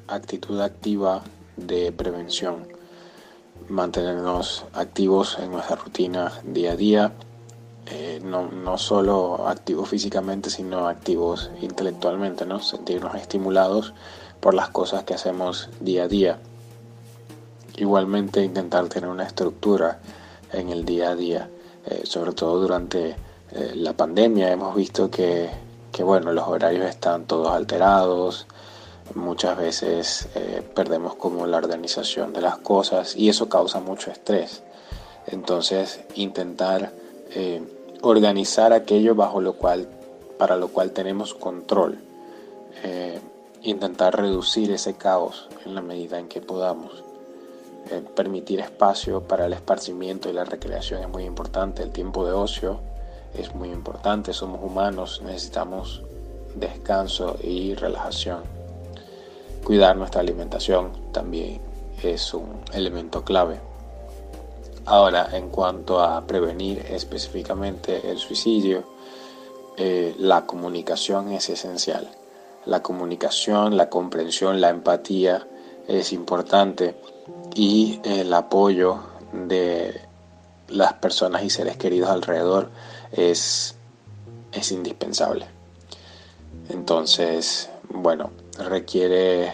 actitud 0.08 0.60
activa 0.60 1.22
de 1.56 1.92
prevención, 1.92 2.66
mantenernos 3.68 4.64
activos 4.72 5.38
en 5.40 5.52
nuestra 5.52 5.76
rutina 5.76 6.32
día 6.44 6.72
a 6.72 6.76
día, 6.76 7.12
eh, 7.86 8.20
no, 8.22 8.48
no, 8.48 8.78
solo 8.78 9.48
activos 9.48 9.88
físicamente, 9.88 10.50
sino 10.50 10.88
activos 10.88 11.50
intelectualmente, 11.60 12.44
¿no? 12.46 12.60
sentirnos 12.60 13.14
estimulados 13.14 13.94
por 14.40 14.54
las 14.54 14.68
cosas 14.70 15.04
que 15.04 15.14
hacemos 15.14 15.70
día 15.80 16.04
a 16.04 16.08
día. 16.08 16.38
Igualmente 17.76 18.42
intentar 18.42 18.88
tener 18.88 19.08
una 19.08 19.24
estructura 19.24 20.00
en 20.52 20.70
el 20.70 20.84
día 20.84 21.10
a 21.10 21.16
día, 21.16 21.50
eh, 21.86 22.02
sobre 22.04 22.32
todo 22.32 22.60
durante 22.60 23.16
eh, 23.52 23.72
la 23.76 23.92
pandemia 23.92 24.50
hemos 24.50 24.74
visto 24.74 25.10
que, 25.10 25.48
bueno, 26.00 26.32
los 26.32 26.46
horarios 26.48 26.86
están 26.86 27.24
todos 27.26 27.48
alterados, 27.48 28.46
muchas 29.14 29.56
veces 29.56 30.28
eh, 30.34 30.62
perdemos 30.74 31.14
como 31.14 31.46
la 31.46 31.56
organización 31.58 32.32
de 32.32 32.40
las 32.40 32.58
cosas 32.58 33.16
y 33.16 33.28
eso 33.28 33.48
causa 33.48 33.80
mucho 33.80 34.10
estrés. 34.10 34.62
Entonces 35.26 36.00
intentar 36.14 36.92
eh, 37.30 37.62
organizar 38.02 38.72
aquello 38.72 39.14
bajo 39.14 39.40
lo 39.40 39.54
cual, 39.54 39.88
para 40.38 40.56
lo 40.56 40.68
cual 40.68 40.92
tenemos 40.92 41.34
control. 41.34 41.98
intentar 43.62 44.16
reducir 44.16 44.70
ese 44.70 44.94
caos 44.94 45.48
en 45.64 45.74
la 45.74 45.82
medida 45.82 46.20
en 46.20 46.28
que 46.28 46.40
podamos. 46.40 47.02
Eh, 47.90 48.02
permitir 48.16 48.58
espacio 48.58 49.22
para 49.22 49.46
el 49.46 49.52
esparcimiento 49.52 50.28
y 50.28 50.32
la 50.32 50.44
recreación 50.44 51.02
es 51.02 51.08
muy 51.08 51.24
importante, 51.24 51.84
el 51.84 51.92
tiempo 51.92 52.26
de 52.26 52.32
ocio 52.32 52.80
es 53.32 53.54
muy 53.54 53.70
importante, 53.70 54.32
somos 54.32 54.60
humanos, 54.60 55.22
necesitamos 55.24 56.02
descanso 56.56 57.36
y 57.44 57.74
relajación. 57.74 58.40
Cuidar 59.62 59.96
nuestra 59.96 60.20
alimentación 60.20 60.90
también 61.12 61.60
es 62.02 62.34
un 62.34 62.60
elemento 62.72 63.22
clave. 63.22 63.60
Ahora, 64.86 65.30
en 65.32 65.48
cuanto 65.48 66.00
a 66.00 66.24
prevenir 66.28 66.78
específicamente 66.88 68.08
el 68.08 68.18
suicidio, 68.18 68.84
eh, 69.76 70.14
la 70.16 70.46
comunicación 70.46 71.32
es 71.32 71.48
esencial. 71.50 72.08
La 72.66 72.82
comunicación, 72.82 73.76
la 73.76 73.90
comprensión, 73.90 74.60
la 74.60 74.70
empatía 74.70 75.44
es 75.88 76.12
importante 76.12 76.94
y 77.54 78.00
el 78.04 78.32
apoyo 78.32 79.00
de 79.32 80.00
las 80.68 80.92
personas 80.94 81.42
y 81.42 81.50
seres 81.50 81.76
queridos 81.76 82.10
alrededor 82.10 82.70
es, 83.10 83.74
es 84.52 84.70
indispensable. 84.70 85.46
Entonces, 86.68 87.70
bueno, 87.88 88.30
requiere, 88.58 89.52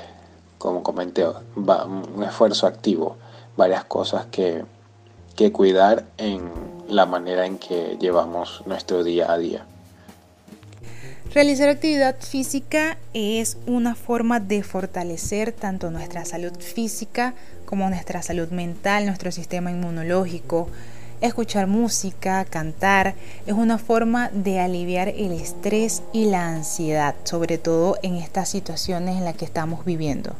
como 0.58 0.82
comenté, 0.82 1.26
un 1.56 2.22
esfuerzo 2.22 2.66
activo, 2.66 3.16
varias 3.56 3.84
cosas 3.84 4.26
que, 4.26 4.62
que 5.34 5.52
cuidar 5.52 6.04
en 6.18 6.50
la 6.88 7.06
manera 7.06 7.46
en 7.46 7.58
que 7.58 7.96
llevamos 8.00 8.62
nuestro 8.66 9.02
día 9.04 9.32
a 9.32 9.38
día. 9.38 9.66
Realizar 11.34 11.70
actividad 11.70 12.16
física 12.20 12.98
es 13.14 13.56
una 13.66 13.94
forma 13.94 14.38
de 14.38 14.62
fortalecer 14.62 15.52
tanto 15.52 15.90
nuestra 15.90 16.26
salud 16.26 16.52
física 16.58 17.32
como 17.64 17.88
nuestra 17.88 18.20
salud 18.20 18.48
mental, 18.50 19.06
nuestro 19.06 19.32
sistema 19.32 19.70
inmunológico. 19.70 20.68
Escuchar 21.22 21.68
música, 21.68 22.44
cantar, 22.44 23.14
es 23.46 23.54
una 23.54 23.78
forma 23.78 24.28
de 24.28 24.60
aliviar 24.60 25.08
el 25.08 25.32
estrés 25.32 26.02
y 26.12 26.26
la 26.26 26.48
ansiedad, 26.48 27.14
sobre 27.24 27.56
todo 27.56 27.96
en 28.02 28.16
estas 28.16 28.50
situaciones 28.50 29.16
en 29.16 29.24
las 29.24 29.36
que 29.36 29.46
estamos 29.46 29.86
viviendo. 29.86 30.34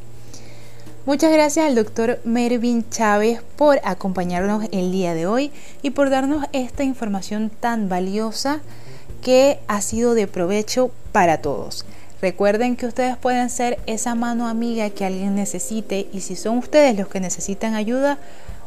Muchas 1.05 1.33
gracias 1.33 1.67
al 1.67 1.75
doctor 1.75 2.21
Mervin 2.23 2.89
Chávez 2.89 3.41
por 3.57 3.81
acompañarnos 3.83 4.67
el 4.71 4.93
día 4.93 5.15
de 5.15 5.27
hoy 5.27 5.51
y 5.83 5.91
por 5.91 6.11
darnos 6.11 6.47
esta 6.53 6.85
información 6.85 7.51
tan 7.51 7.89
valiosa 7.89 8.61
que 9.21 9.59
ha 9.67 9.81
sido 9.81 10.15
de 10.15 10.29
provecho 10.29 10.93
para 11.11 11.39
todos. 11.39 11.87
Recuerden 12.21 12.77
que 12.77 12.87
ustedes 12.87 13.17
pueden 13.17 13.51
ser 13.51 13.81
esa 13.87 14.15
mano 14.15 14.47
amiga 14.47 14.91
que 14.91 15.05
alguien 15.05 15.35
necesite 15.35 16.07
y 16.13 16.21
si 16.21 16.37
son 16.37 16.59
ustedes 16.59 16.97
los 16.97 17.09
que 17.09 17.19
necesitan 17.19 17.75
ayuda, 17.75 18.19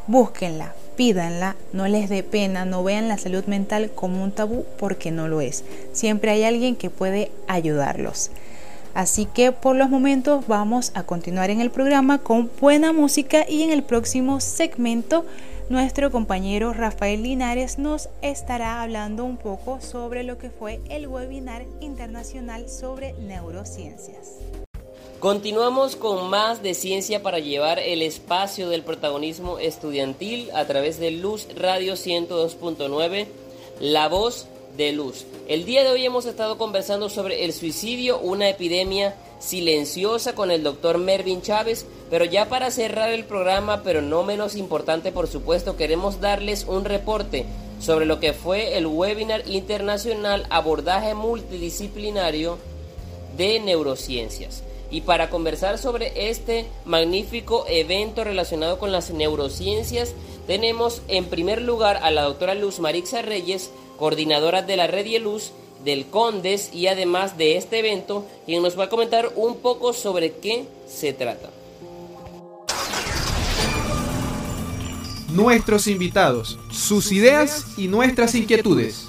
búsquenla, 0.06 0.74
pídanla, 0.94 1.56
no 1.72 1.88
les 1.88 2.10
dé 2.10 2.22
pena, 2.22 2.66
no 2.66 2.84
vean 2.84 3.08
la 3.08 3.16
salud 3.16 3.46
mental 3.46 3.90
como 3.94 4.22
un 4.22 4.30
tabú 4.30 4.66
porque 4.78 5.10
no 5.10 5.26
lo 5.26 5.40
es. 5.40 5.64
Siempre 5.92 6.32
hay 6.32 6.44
alguien 6.44 6.76
que 6.76 6.90
puede 6.90 7.32
ayudarlos. 7.48 8.30
Así 8.96 9.26
que 9.26 9.52
por 9.52 9.76
los 9.76 9.90
momentos 9.90 10.46
vamos 10.46 10.90
a 10.94 11.02
continuar 11.02 11.50
en 11.50 11.60
el 11.60 11.70
programa 11.70 12.16
con 12.16 12.50
buena 12.58 12.94
música 12.94 13.44
y 13.46 13.62
en 13.62 13.70
el 13.70 13.82
próximo 13.82 14.40
segmento 14.40 15.26
nuestro 15.68 16.10
compañero 16.10 16.72
Rafael 16.72 17.22
Linares 17.22 17.78
nos 17.78 18.08
estará 18.22 18.80
hablando 18.80 19.22
un 19.26 19.36
poco 19.36 19.82
sobre 19.82 20.22
lo 20.22 20.38
que 20.38 20.48
fue 20.48 20.80
el 20.88 21.08
webinar 21.08 21.66
internacional 21.82 22.70
sobre 22.70 23.12
neurociencias. 23.20 24.38
Continuamos 25.20 25.94
con 25.94 26.30
más 26.30 26.62
de 26.62 26.72
ciencia 26.72 27.22
para 27.22 27.38
llevar 27.38 27.78
el 27.78 28.00
espacio 28.00 28.70
del 28.70 28.82
protagonismo 28.82 29.58
estudiantil 29.58 30.48
a 30.54 30.64
través 30.64 30.98
de 30.98 31.10
Luz 31.10 31.48
Radio 31.54 31.96
102.9, 31.96 33.26
La 33.78 34.08
Voz 34.08 34.48
de 34.76 34.92
Luz. 34.92 35.24
El 35.48 35.64
día 35.64 35.84
de 35.84 35.90
hoy 35.90 36.04
hemos 36.04 36.26
estado 36.26 36.58
conversando 36.58 37.08
sobre 37.08 37.44
el 37.44 37.52
suicidio, 37.52 38.18
una 38.18 38.48
epidemia 38.48 39.14
silenciosa 39.38 40.34
con 40.34 40.50
el 40.50 40.62
doctor 40.62 40.98
Mervin 40.98 41.42
Chávez, 41.42 41.86
pero 42.10 42.24
ya 42.24 42.48
para 42.48 42.70
cerrar 42.70 43.10
el 43.10 43.24
programa, 43.24 43.82
pero 43.82 44.02
no 44.02 44.22
menos 44.22 44.56
importante 44.56 45.12
por 45.12 45.28
supuesto, 45.28 45.76
queremos 45.76 46.20
darles 46.20 46.64
un 46.68 46.84
reporte 46.84 47.46
sobre 47.80 48.06
lo 48.06 48.20
que 48.20 48.32
fue 48.32 48.78
el 48.78 48.86
webinar 48.86 49.46
internacional 49.46 50.46
abordaje 50.50 51.14
multidisciplinario 51.14 52.58
de 53.36 53.60
neurociencias. 53.60 54.62
Y 54.90 55.00
para 55.00 55.30
conversar 55.30 55.78
sobre 55.78 56.30
este 56.30 56.66
magnífico 56.84 57.64
evento 57.68 58.22
relacionado 58.22 58.78
con 58.78 58.92
las 58.92 59.10
neurociencias, 59.10 60.14
tenemos 60.46 61.02
en 61.08 61.24
primer 61.24 61.60
lugar 61.60 61.98
a 62.02 62.10
la 62.12 62.22
doctora 62.22 62.54
Luz 62.54 62.78
Marixa 62.78 63.20
Reyes, 63.20 63.70
coordinadora 63.96 64.62
de 64.62 64.76
la 64.76 64.86
Red 64.86 65.06
y 65.06 65.18
Luz, 65.18 65.52
del 65.84 66.06
Condes 66.06 66.74
y 66.74 66.86
además 66.88 67.38
de 67.38 67.56
este 67.56 67.78
evento, 67.78 68.26
quien 68.44 68.62
nos 68.62 68.78
va 68.78 68.84
a 68.84 68.88
comentar 68.88 69.30
un 69.36 69.56
poco 69.56 69.92
sobre 69.92 70.32
qué 70.32 70.66
se 70.88 71.12
trata. 71.12 71.50
Nuestros 75.32 75.86
invitados, 75.86 76.58
sus 76.70 77.12
ideas 77.12 77.66
y 77.76 77.88
nuestras 77.88 78.34
inquietudes. 78.34 79.08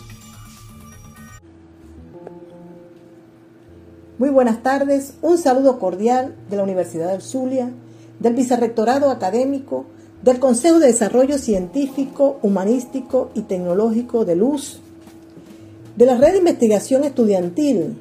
Muy 4.17 4.29
buenas 4.29 4.63
tardes, 4.63 5.13
un 5.21 5.37
saludo 5.37 5.77
cordial 5.77 6.35
de 6.49 6.57
la 6.57 6.63
Universidad 6.63 7.11
del 7.11 7.21
Zulia, 7.21 7.69
del 8.19 8.33
Vicerrectorado 8.33 9.11
Académico, 9.11 9.85
del 10.21 10.39
Consejo 10.39 10.79
de 10.79 10.87
Desarrollo 10.87 11.37
Científico, 11.37 12.39
Humanístico 12.41 13.29
y 13.33 13.41
Tecnológico 13.41 14.25
de 14.25 14.35
Luz, 14.35 14.79
de 15.95 16.05
la 16.05 16.17
red 16.17 16.33
de 16.33 16.39
investigación 16.39 17.03
estudiantil, 17.03 17.95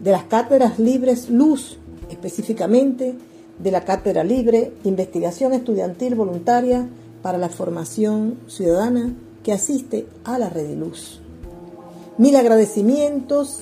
de 0.00 0.10
las 0.12 0.24
cátedras 0.24 0.78
libres 0.78 1.30
Luz, 1.30 1.78
específicamente 2.10 3.14
de 3.58 3.70
la 3.70 3.84
Cátedra 3.84 4.24
Libre 4.24 4.72
Investigación 4.84 5.52
Estudiantil 5.52 6.14
Voluntaria 6.14 6.88
para 7.22 7.38
la 7.38 7.48
Formación 7.48 8.38
Ciudadana 8.48 9.14
que 9.42 9.52
asiste 9.52 10.06
a 10.24 10.38
la 10.38 10.48
Red 10.48 10.68
de 10.68 10.76
Luz. 10.76 11.20
Mil 12.18 12.34
agradecimientos 12.36 13.60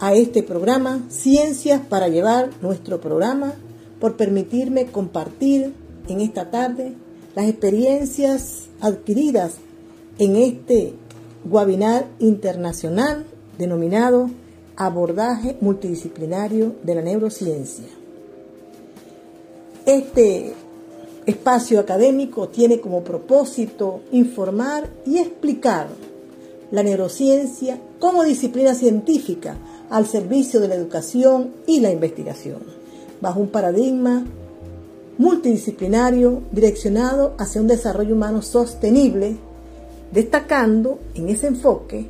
a 0.00 0.14
este 0.14 0.42
programa, 0.42 1.04
Ciencias 1.08 1.80
para 1.88 2.08
llevar 2.08 2.50
nuestro 2.62 3.00
programa, 3.00 3.54
por 4.00 4.16
permitirme 4.16 4.86
compartir 4.86 5.72
en 6.08 6.20
esta 6.20 6.50
tarde 6.50 6.94
las 7.34 7.46
experiencias 7.48 8.66
adquiridas 8.80 9.54
en 10.18 10.36
este 10.36 10.94
webinar 11.48 12.06
internacional 12.18 13.26
denominado 13.58 14.30
Abordaje 14.76 15.56
Multidisciplinario 15.60 16.74
de 16.82 16.94
la 16.94 17.02
Neurociencia. 17.02 17.86
Este 19.86 20.52
espacio 21.26 21.80
académico 21.80 22.48
tiene 22.48 22.80
como 22.80 23.02
propósito 23.02 24.00
informar 24.12 24.88
y 25.06 25.18
explicar 25.18 25.88
la 26.70 26.82
neurociencia 26.82 27.78
como 27.98 28.24
disciplina 28.24 28.74
científica 28.74 29.56
al 29.90 30.06
servicio 30.06 30.60
de 30.60 30.68
la 30.68 30.74
educación 30.74 31.52
y 31.66 31.80
la 31.80 31.92
investigación, 31.92 32.58
bajo 33.20 33.40
un 33.40 33.48
paradigma 33.48 34.24
multidisciplinario 35.18 36.42
direccionado 36.50 37.34
hacia 37.38 37.60
un 37.60 37.68
desarrollo 37.68 38.14
humano 38.14 38.42
sostenible 38.42 39.36
destacando 40.12 40.98
en 41.14 41.28
ese 41.28 41.48
enfoque 41.48 42.06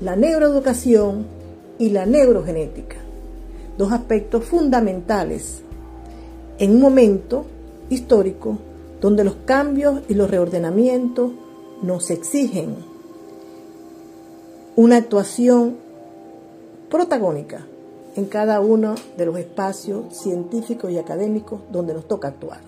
la 0.00 0.16
neuroeducación 0.16 1.26
y 1.78 1.90
la 1.90 2.06
neurogenética, 2.06 2.96
dos 3.76 3.92
aspectos 3.92 4.44
fundamentales 4.44 5.62
en 6.58 6.72
un 6.72 6.80
momento 6.80 7.46
histórico 7.90 8.58
donde 9.00 9.24
los 9.24 9.36
cambios 9.44 10.00
y 10.08 10.14
los 10.14 10.30
reordenamientos 10.30 11.32
nos 11.82 12.10
exigen 12.10 12.76
una 14.76 14.96
actuación 14.96 15.76
protagónica 16.88 17.66
en 18.16 18.26
cada 18.26 18.60
uno 18.60 18.94
de 19.16 19.26
los 19.26 19.38
espacios 19.38 20.16
científicos 20.16 20.90
y 20.90 20.98
académicos 20.98 21.60
donde 21.70 21.94
nos 21.94 22.06
toca 22.06 22.28
actuar. 22.28 22.60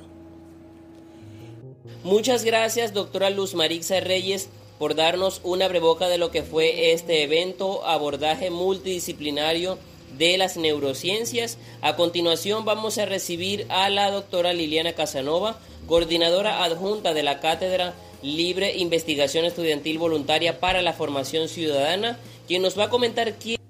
Muchas 2.03 2.45
gracias, 2.45 2.95
doctora 2.95 3.31
Luz 3.31 3.55
Marixa 3.55 4.01
Reyes, 4.01 4.49
por 4.79 4.95
darnos 4.95 5.43
una 5.45 5.69
breboca 5.69 6.09
de 6.09 6.17
lo 6.17 6.31
que 6.31 6.43
fue 6.43 6.93
este 6.93 7.23
evento, 7.23 7.87
abordaje 7.87 8.51
multidisciplinario 8.51 9.77
de 10.17 10.39
las 10.39 10.57
neurociencias. 10.57 11.59
A 11.83 11.97
continuación 11.97 12.65
vamos 12.65 12.97
a 12.97 13.05
recibir 13.05 13.67
a 13.69 13.91
la 13.91 14.11
doctora 14.11 14.53
Liliana 14.55 14.95
Casanova, 14.95 15.59
coordinadora 15.87 16.65
adjunta 16.65 17.13
de 17.13 17.23
la 17.23 17.41
Cátedra 17.41 17.95
Libre 18.23 18.77
Investigación 18.77 19.45
Estudiantil 19.45 19.99
Voluntaria 19.99 20.61
para 20.61 20.83
la 20.83 20.93
Formación 20.93 21.49
Ciudadana, 21.49 22.19
quien 22.47 22.63
nos 22.63 22.79
va 22.79 22.85
a 22.85 22.91
comentar 22.91 23.35
quién 23.35 23.61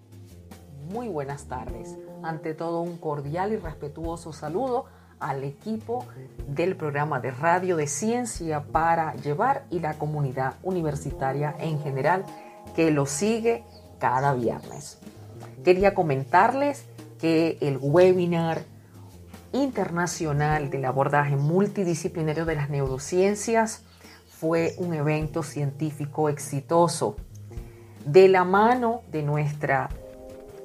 muy 0.91 1.09
buenas 1.09 1.45
tardes. 1.45 1.97
Ante 2.23 2.53
todo, 2.53 2.83
un 2.83 2.99
cordial 2.99 3.53
y 3.53 3.57
respetuoso 3.57 4.33
saludo 4.33 4.87
al 5.21 5.45
equipo 5.45 6.07
del 6.49 6.77
programa 6.77 7.21
de 7.21 7.31
radio 7.31 7.77
de 7.77 7.87
ciencia 7.87 8.65
para 8.65 9.15
llevar 9.15 9.65
y 9.71 9.81
la 9.81 9.95
comunidad 9.95 10.55
universitaria 10.63 11.55
en 11.59 11.81
general 11.81 12.25
que 12.75 12.91
lo 12.91 13.07
sigue 13.07 13.65
cada 13.99 14.35
viernes. 14.35 14.99
Quería 15.65 15.95
comentarles 15.95 16.87
que 17.21 17.59
el 17.61 17.79
webinar 17.81 18.63
internacional 19.53 20.71
del 20.71 20.85
abordaje 20.87 21.37
multidisciplinario 21.37 22.47
de 22.47 22.55
las 22.55 22.71
neurociencias 22.71 23.83
fue 24.29 24.75
un 24.79 24.95
evento 24.95 25.43
científico 25.43 26.29
exitoso. 26.29 27.17
De 28.07 28.29
la 28.29 28.45
mano 28.45 29.03
de 29.11 29.23
nuestra 29.23 29.91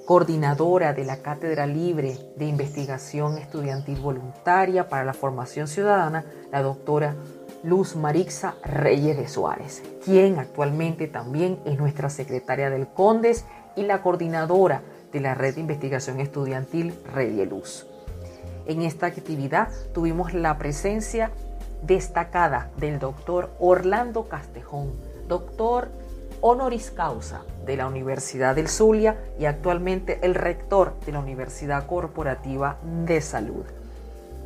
coordinadora 0.06 0.94
de 0.94 1.04
la 1.04 1.18
Cátedra 1.18 1.65
Libre 1.65 2.18
de 2.38 2.46
Investigación 2.46 3.38
Estudiantil 3.38 4.00
Voluntaria 4.00 4.88
para 4.88 5.04
la 5.04 5.13
Formación 5.13 5.68
Ciudadana, 5.68 6.26
la 6.52 6.62
doctora 6.62 7.15
Luz 7.63 7.96
Marixa 7.96 8.56
Reyes 8.63 9.18
de 9.18 9.28
Suárez, 9.28 9.82
quien 10.04 10.38
actualmente 10.38 11.08
también 11.08 11.60
es 11.65 11.80
nuestra 11.80 12.12
secretaria 12.12 12.70
del 12.70 12.88
CONDES 12.88 13.46
y 13.76 13.84
la 13.84 14.04
coordinadora 14.04 14.84
de 15.12 15.20
la 15.22 15.34
Red 15.34 15.56
de 15.56 15.62
Investigación 15.62 16.20
Estudiantil 16.20 16.94
Luz. 17.50 17.88
En 18.68 18.84
esta 18.84 19.08
actividad 19.08 19.70
tuvimos 19.94 20.34
la 20.34 20.58
presencia 20.60 21.32
destacada 21.82 22.70
del 22.78 23.00
doctor 23.00 23.52
Orlando 23.60 24.28
Castejón, 24.28 24.91
doctor 25.28 25.89
honoris 26.48 26.92
causa 26.92 27.42
de 27.66 27.76
la 27.76 27.88
Universidad 27.88 28.56
del 28.56 28.68
Zulia 28.68 29.18
y 29.40 29.46
actualmente 29.46 30.20
el 30.22 30.36
rector 30.36 30.94
de 31.04 31.12
la 31.12 31.18
Universidad 31.18 31.88
Corporativa 31.88 32.78
de 33.08 33.20
Salud, 33.22 33.66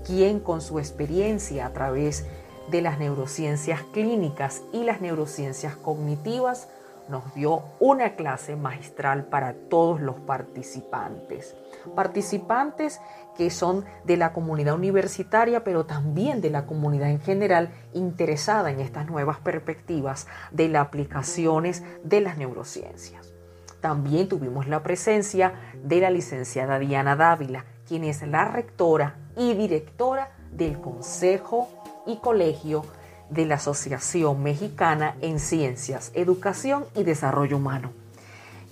quien 0.06 0.40
con 0.40 0.62
su 0.62 0.80
experiencia 0.80 1.66
a 1.66 1.74
través 1.74 2.26
de 2.72 2.82
las 2.82 3.00
neurociencias 3.00 3.82
clínicas 3.92 4.62
y 4.72 4.86
las 4.86 5.02
neurociencias 5.02 5.76
cognitivas 5.76 6.70
nos 7.10 7.34
dio 7.34 7.64
una 7.80 8.16
clase 8.16 8.56
magistral 8.56 9.26
para 9.26 9.54
todos 9.54 10.00
los 10.00 10.16
participantes. 10.22 11.56
Participantes 11.96 13.02
que 13.36 13.50
son 13.50 13.86
de 14.06 14.18
la 14.18 14.32
comunidad 14.32 14.76
universitaria, 14.76 15.64
pero 15.64 15.86
también 15.86 16.42
de 16.42 16.50
la 16.50 16.66
comunidad 16.66 17.10
en 17.10 17.20
general 17.20 17.72
interesada 17.94 18.70
en 18.72 18.80
estas 18.80 19.08
nuevas 19.08 19.40
perspectivas 19.40 20.28
de 20.52 20.70
las 20.70 20.88
aplicaciones 20.88 21.84
de 22.04 22.22
las 22.22 22.38
neurociencias. 22.38 23.34
También 23.82 24.28
tuvimos 24.28 24.68
la 24.68 24.84
presencia 24.84 25.54
de 25.84 26.02
la 26.02 26.10
licenciada 26.10 26.80
Diana 26.80 27.16
Dávila, 27.16 27.66
quien 27.88 28.04
es 28.04 28.22
la 28.28 28.46
rectora 28.46 29.16
y 29.38 29.54
directora 29.54 30.32
del 30.52 30.80
Consejo 30.82 31.70
y 32.06 32.18
Colegio 32.18 32.84
de 33.30 33.46
la 33.46 33.56
Asociación 33.56 34.42
Mexicana 34.44 35.16
en 35.22 35.40
Ciencias, 35.40 36.12
Educación 36.14 36.86
y 36.96 37.04
Desarrollo 37.04 37.58
Humano, 37.58 37.92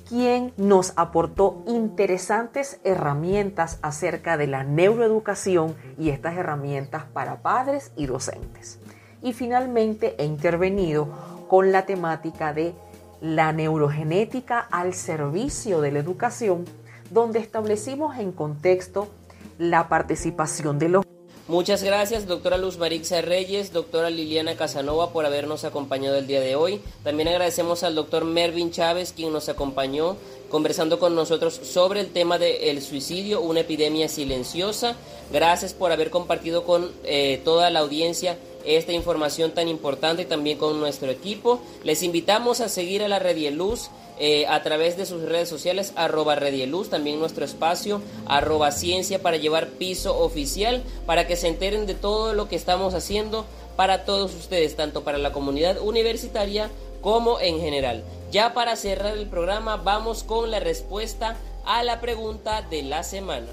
quien 0.07 0.53
nos 0.57 0.93
aportó 0.95 1.63
interesantes 1.67 2.79
herramientas 2.83 3.79
acerca 3.81 4.37
de 4.37 4.47
la 4.47 4.63
neuroeducación 4.63 5.75
y 5.97 6.09
estas 6.09 6.37
herramientas 6.37 7.03
para 7.13 7.41
padres 7.41 7.91
y 7.95 8.05
docentes. 8.05 8.79
Y 9.21 9.33
finalmente 9.33 10.15
he 10.17 10.25
intervenido 10.25 11.09
con 11.47 11.71
la 11.71 11.85
temática 11.85 12.53
de 12.53 12.73
la 13.21 13.51
neurogenética 13.51 14.59
al 14.59 14.93
servicio 14.93 15.81
de 15.81 15.91
la 15.91 15.99
educación, 15.99 16.65
donde 17.09 17.39
establecimos 17.39 18.17
en 18.17 18.31
contexto 18.31 19.07
la 19.57 19.89
participación 19.89 20.77
de 20.77 20.89
los 20.89 21.06
Muchas 21.47 21.81
gracias, 21.81 22.27
doctora 22.27 22.57
Luz 22.57 22.77
Marixa 22.77 23.21
Reyes, 23.21 23.71
doctora 23.71 24.09
Liliana 24.09 24.57
Casanova, 24.57 25.13
por 25.13 25.25
habernos 25.25 25.63
acompañado 25.63 26.17
el 26.17 26.27
día 26.27 26.41
de 26.41 26.57
hoy. 26.57 26.81
También 27.05 27.29
agradecemos 27.29 27.83
al 27.83 27.95
doctor 27.95 28.25
Mervin 28.25 28.69
Chávez, 28.69 29.13
quien 29.15 29.31
nos 29.31 29.47
acompañó 29.47 30.17
conversando 30.49 30.99
con 30.99 31.15
nosotros 31.15 31.53
sobre 31.63 32.01
el 32.01 32.11
tema 32.11 32.37
del 32.37 32.81
suicidio, 32.81 33.39
una 33.39 33.61
epidemia 33.61 34.09
silenciosa. 34.09 34.97
Gracias 35.31 35.73
por 35.73 35.93
haber 35.93 36.09
compartido 36.09 36.65
con 36.65 36.91
eh, 37.05 37.39
toda 37.45 37.69
la 37.69 37.79
audiencia 37.79 38.37
esta 38.65 38.91
información 38.91 39.51
tan 39.51 39.69
importante 39.69 40.23
y 40.23 40.25
también 40.25 40.57
con 40.57 40.77
nuestro 40.81 41.09
equipo. 41.09 41.61
Les 41.85 42.03
invitamos 42.03 42.59
a 42.59 42.67
seguir 42.67 43.03
a 43.03 43.07
la 43.07 43.19
Red 43.19 43.53
Luz 43.53 43.89
eh, 44.19 44.47
a 44.47 44.63
través 44.63 44.97
de 44.97 45.05
sus 45.05 45.21
redes 45.21 45.47
sociales, 45.47 45.93
arroba 45.95 46.35
Redieluz, 46.35 46.89
también 46.89 47.19
nuestro 47.19 47.45
espacio, 47.45 48.01
arroba 48.25 48.71
Ciencia 48.71 49.21
para 49.21 49.37
llevar 49.37 49.67
piso 49.67 50.17
oficial, 50.17 50.83
para 51.05 51.27
que 51.27 51.35
se 51.35 51.47
enteren 51.47 51.85
de 51.85 51.93
todo 51.93 52.33
lo 52.33 52.49
que 52.49 52.55
estamos 52.55 52.93
haciendo 52.93 53.45
para 53.75 54.05
todos 54.05 54.33
ustedes, 54.33 54.75
tanto 54.75 55.03
para 55.03 55.19
la 55.19 55.31
comunidad 55.31 55.79
universitaria 55.79 56.69
como 57.01 57.39
en 57.39 57.59
general. 57.59 58.03
Ya 58.31 58.53
para 58.53 58.75
cerrar 58.75 59.15
el 59.17 59.27
programa, 59.27 59.77
vamos 59.77 60.23
con 60.23 60.49
la 60.49 60.59
respuesta 60.59 61.37
a 61.63 61.83
la 61.83 62.01
pregunta 62.01 62.63
de 62.63 62.81
la 62.81 63.03
semana. 63.03 63.47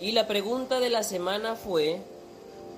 Y 0.00 0.12
la 0.12 0.26
pregunta 0.26 0.80
de 0.80 0.90
la 0.90 1.02
semana 1.02 1.56
fue, 1.56 2.02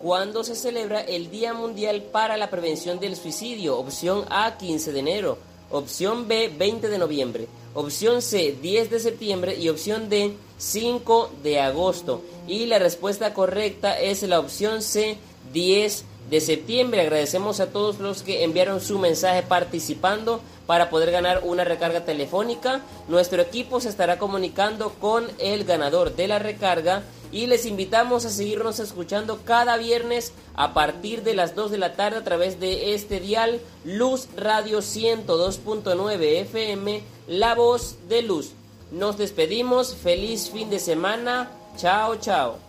¿Cuándo 0.07 0.45
se 0.45 0.55
celebra 0.55 1.01
el 1.01 1.33
Día 1.33 1.53
Mundial 1.53 2.01
para 2.01 2.37
la 2.37 2.49
Prevención 2.49 3.01
del 3.01 3.17
Suicidio? 3.17 3.77
Opción 3.77 4.25
A, 4.31 4.57
15 4.57 4.93
de 4.93 5.01
enero. 5.01 5.37
Opción 5.69 6.29
B, 6.29 6.49
20 6.57 6.89
de 6.89 6.99
noviembre. 6.99 7.49
Opción 7.75 8.23
C, 8.23 8.57
10 8.63 8.89
de 8.89 9.01
septiembre. 9.01 9.57
Y 9.57 9.69
opción 9.69 10.09
D, 10.09 10.37
5 10.59 11.33
de 11.43 11.59
agosto. 11.59 12.23
Y 12.47 12.67
la 12.67 12.79
respuesta 12.79 13.35
correcta 13.35 13.99
es 13.99 14.23
la 14.23 14.39
opción 14.39 14.81
C, 14.81 15.19
10 15.53 16.05
de 16.31 16.41
septiembre. 16.41 17.01
Agradecemos 17.01 17.59
a 17.59 17.73
todos 17.73 17.99
los 17.99 18.23
que 18.23 18.45
enviaron 18.45 18.81
su 18.81 19.01
mensaje 19.01 19.43
participando 19.43 20.41
para 20.69 20.89
poder 20.89 21.11
ganar 21.11 21.41
una 21.43 21.65
recarga 21.65 22.05
telefónica. 22.05 22.81
Nuestro 23.09 23.43
equipo 23.43 23.81
se 23.81 23.89
estará 23.89 24.21
comunicando 24.21 24.91
con 25.01 25.27
el 25.41 25.65
ganador 25.65 26.15
de 26.15 26.29
la 26.29 26.39
recarga 26.39 27.03
y 27.37 27.47
les 27.47 27.67
invitamos 27.67 28.25
a 28.25 28.31
seguirnos 28.31 28.81
escuchando 28.81 29.41
cada 29.45 29.77
viernes 29.77 30.33
a 30.55 30.73
partir 30.73 31.23
de 31.23 31.35
las 31.35 31.55
2 31.55 31.71
de 31.71 31.77
la 31.77 31.93
tarde 31.93 32.17
a 32.17 32.25
través 32.25 32.59
de 32.61 32.95
este 32.95 33.21
dial 33.21 33.61
Luz 33.85 34.29
Radio 34.39 34.79
102.9 34.79 36.41
FM, 36.41 37.03
La 37.29 37.55
Voz 37.55 37.97
de 38.09 38.23
Luz. 38.23 38.53
Nos 38.91 39.19
despedimos, 39.19 39.95
feliz 39.95 40.51
fin 40.51 40.71
de 40.71 40.79
semana, 40.79 41.51
chao 41.77 42.17
chao. 42.17 42.66